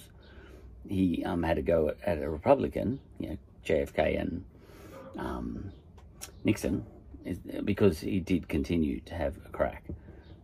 he 0.87 1.23
um, 1.25 1.43
had 1.43 1.55
to 1.55 1.61
go 1.61 1.93
at, 2.05 2.21
a 2.21 2.29
Republican, 2.29 2.99
you 3.19 3.29
know, 3.29 3.37
JFK 3.65 4.19
and 4.21 4.43
um, 5.17 5.71
Nixon, 6.43 6.85
because 7.63 7.99
he 7.99 8.19
did 8.19 8.47
continue 8.47 8.99
to 9.01 9.15
have 9.15 9.35
a 9.45 9.49
crack 9.49 9.83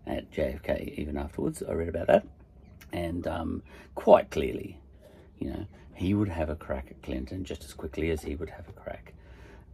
at 0.08 0.30
JFK 0.32 0.98
even 0.98 1.18
afterwards. 1.18 1.64
I 1.68 1.74
read 1.74 1.90
about 1.90 2.08
that. 2.08 2.26
And 2.92 3.26
um, 3.28 3.64
quite 3.96 4.32
clearly, 4.32 4.80
you 5.40 5.50
know, 5.50 5.66
he 5.94 6.14
would 6.14 6.30
have 6.30 6.50
a 6.50 6.56
crack 6.56 6.88
at 6.90 7.02
Clinton 7.04 7.44
just 7.46 7.64
as 7.64 7.74
quickly 7.74 8.10
as 8.10 8.24
he 8.24 8.36
would 8.36 8.50
have 8.50 8.68
a 8.68 8.74
crack 8.74 9.14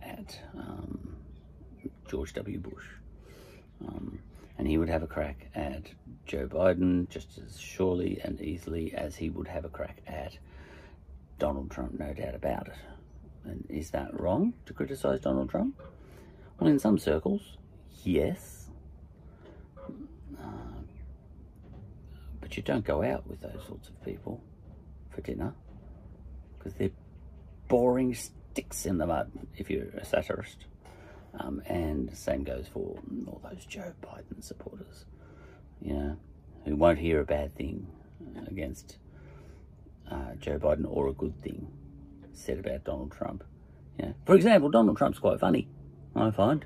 at 0.02 0.40
um, 0.56 1.16
George 2.10 2.34
W. 2.34 2.60
Bush. 2.60 2.86
Um, 3.88 4.20
and 4.58 4.68
he 4.68 4.78
would 4.78 4.90
have 4.90 5.04
a 5.04 5.08
crack 5.08 5.50
at 5.56 5.84
Joe 6.26 6.48
Biden 6.48 7.10
just 7.10 7.40
as 7.46 7.58
surely 7.58 8.20
and 8.24 8.42
easily 8.42 8.94
as 8.94 9.16
he 9.16 9.30
would 9.30 9.48
have 9.48 9.64
a 9.64 9.70
crack 9.70 10.02
at 10.06 10.38
Donald 11.38 11.72
Trump, 11.72 11.98
no 11.98 12.14
doubt 12.14 12.36
about 12.36 12.68
it. 12.68 12.76
And 13.46 13.66
is 13.70 13.90
that 13.92 14.20
wrong 14.20 14.54
to 14.66 14.74
criticize 14.74 15.22
Donald 15.22 15.50
Trump? 15.50 15.82
Well, 16.60 16.70
in 16.70 16.78
some 16.78 17.00
circles, 17.00 17.58
yes. 18.04 18.70
Uh, 20.38 20.82
but 22.42 22.58
you 22.58 22.64
don't 22.64 22.84
go 22.84 23.02
out 23.02 23.26
with 23.28 23.40
those 23.40 23.64
sorts 23.66 23.88
of 23.88 24.04
people 24.04 24.44
for 25.10 25.22
dinner 25.22 25.54
because 26.58 26.74
they're 26.74 26.92
boring 27.70 28.14
sticks 28.52 28.86
in 28.86 28.98
the 28.98 29.06
mud 29.06 29.32
if 29.58 29.70
you're 29.70 29.90
a 29.90 30.06
satirist. 30.06 30.66
Um, 31.40 31.62
and 31.68 32.16
same 32.18 32.44
goes 32.44 32.68
for 32.68 32.98
all 33.28 33.42
those 33.44 33.66
Joe 33.66 33.94
Biden 34.02 34.44
supporters, 34.44 35.06
you 35.80 35.94
know, 35.94 36.18
who 36.66 36.76
won't 36.76 36.98
hear 36.98 37.20
a 37.20 37.26
bad 37.26 37.56
thing 37.56 37.88
against 38.48 38.98
uh, 40.10 40.34
Joe 40.40 40.58
Biden 40.58 40.86
or 40.88 41.08
a 41.08 41.14
good 41.14 41.40
thing 41.42 41.68
said 42.34 42.58
about 42.58 42.84
Donald 42.84 43.12
Trump. 43.12 43.44
Yeah. 44.00 44.14
For 44.26 44.36
example, 44.36 44.70
Donald 44.70 44.98
Trump's 44.98 45.20
quite 45.20 45.40
funny, 45.40 45.68
I 46.16 46.32
find. 46.32 46.66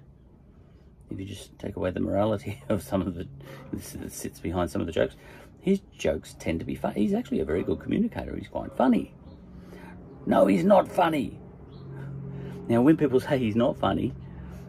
If 1.10 1.20
you 1.20 1.26
just 1.26 1.58
take 1.60 1.76
away 1.76 1.92
the 1.92 2.00
morality 2.00 2.64
of 2.70 2.82
some 2.84 3.02
of 3.02 3.16
the 3.16 3.28
that 3.74 4.12
sits 4.12 4.40
behind 4.40 4.72
some 4.72 4.82
of 4.82 4.88
the 4.88 4.94
jokes, 4.94 5.16
his 5.60 5.82
jokes 5.98 6.36
tend 6.40 6.60
to 6.60 6.66
be 6.66 6.76
funny. 6.76 7.02
He's 7.02 7.14
actually 7.14 7.42
a 7.42 7.46
very 7.46 7.64
good 7.64 7.80
communicator. 7.80 8.36
He's 8.36 8.48
quite 8.48 8.76
funny. 8.76 9.14
No, 10.26 10.48
he's 10.48 10.64
not 10.64 10.90
funny. 10.90 11.40
Now, 12.68 12.82
when 12.82 12.98
people 12.98 13.20
say 13.20 13.38
he's 13.38 13.56
not 13.56 13.78
funny, 13.78 14.14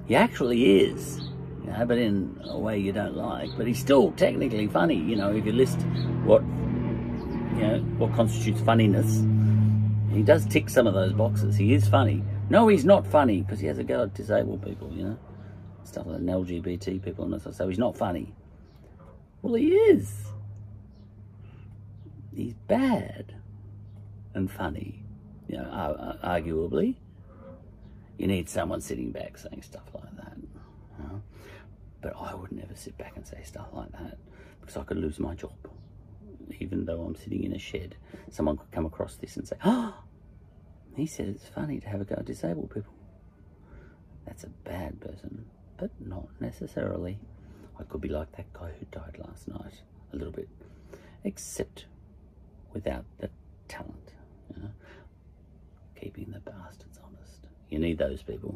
he 0.06 0.16
actually 0.16 0.80
is, 0.80 1.20
you 1.64 1.70
know, 1.70 1.84
but 1.86 1.98
in 1.98 2.40
a 2.44 2.58
way 2.58 2.78
you 2.78 2.92
don't 2.92 3.16
like. 3.16 3.50
But 3.56 3.66
he's 3.66 3.78
still 3.78 4.12
technically 4.12 4.66
funny, 4.66 4.96
you 4.96 5.16
know, 5.16 5.34
if 5.34 5.46
you 5.46 5.52
list 5.52 5.80
what, 6.24 6.42
you 6.42 7.62
know, 7.62 7.78
what 7.98 8.12
constitutes 8.14 8.60
funniness. 8.60 9.22
He 10.12 10.22
does 10.22 10.46
tick 10.46 10.68
some 10.68 10.86
of 10.86 10.94
those 10.94 11.12
boxes. 11.12 11.56
He 11.56 11.74
is 11.74 11.88
funny. 11.88 12.22
No, 12.50 12.68
he's 12.68 12.84
not 12.84 13.06
funny 13.06 13.42
because 13.42 13.60
he 13.60 13.66
has 13.68 13.78
a 13.78 13.84
go 13.84 14.02
at 14.02 14.14
disabled 14.14 14.62
people, 14.64 14.92
you 14.92 15.04
know, 15.04 15.18
stuff 15.84 16.06
like 16.06 16.20
LGBT 16.20 17.02
people 17.02 17.24
and 17.24 17.40
stuff. 17.40 17.54
So 17.54 17.68
he's 17.68 17.78
not 17.78 17.96
funny. 17.96 18.32
Well, 19.42 19.54
he 19.54 19.68
is. 19.68 20.26
He's 22.34 22.54
bad 22.66 23.34
and 24.34 24.50
funny, 24.50 25.04
you 25.48 25.56
know, 25.56 26.16
arguably 26.24 26.96
you 28.18 28.26
need 28.26 28.48
someone 28.48 28.80
sitting 28.80 29.10
back 29.10 29.38
saying 29.38 29.62
stuff 29.62 29.88
like 29.94 30.16
that. 30.16 30.36
You 30.36 31.04
know? 31.04 31.22
But 32.00 32.14
I 32.16 32.34
would 32.34 32.52
never 32.52 32.74
sit 32.74 32.96
back 32.98 33.16
and 33.16 33.26
say 33.26 33.40
stuff 33.44 33.68
like 33.72 33.92
that 33.92 34.18
because 34.60 34.76
I 34.76 34.84
could 34.84 34.98
lose 34.98 35.18
my 35.18 35.34
job. 35.34 35.52
Even 36.60 36.84
though 36.84 37.02
I'm 37.02 37.16
sitting 37.16 37.44
in 37.44 37.52
a 37.52 37.58
shed, 37.58 37.96
someone 38.30 38.56
could 38.56 38.70
come 38.70 38.86
across 38.86 39.16
this 39.16 39.36
and 39.36 39.48
say, 39.48 39.56
oh, 39.64 39.94
he 40.94 41.06
said 41.06 41.28
it's 41.28 41.48
funny 41.48 41.80
to 41.80 41.88
have 41.88 42.00
a 42.00 42.04
go 42.04 42.16
at 42.16 42.24
disabled 42.24 42.70
people. 42.72 42.92
That's 44.26 44.44
a 44.44 44.48
bad 44.48 45.00
person, 45.00 45.46
but 45.76 45.90
not 46.00 46.28
necessarily. 46.40 47.18
I 47.78 47.82
could 47.82 48.00
be 48.00 48.08
like 48.08 48.30
that 48.36 48.52
guy 48.52 48.70
who 48.78 48.86
died 48.90 49.18
last 49.18 49.48
night, 49.48 49.82
a 50.12 50.16
little 50.16 50.32
bit, 50.32 50.48
except 51.24 51.86
without 52.72 53.04
the 53.18 53.30
talent, 53.68 54.12
you 54.54 54.62
know? 54.62 54.70
keeping 56.00 56.30
the 56.32 56.40
bastards. 56.40 56.93
You 57.74 57.80
need 57.80 57.98
those 57.98 58.22
people. 58.22 58.54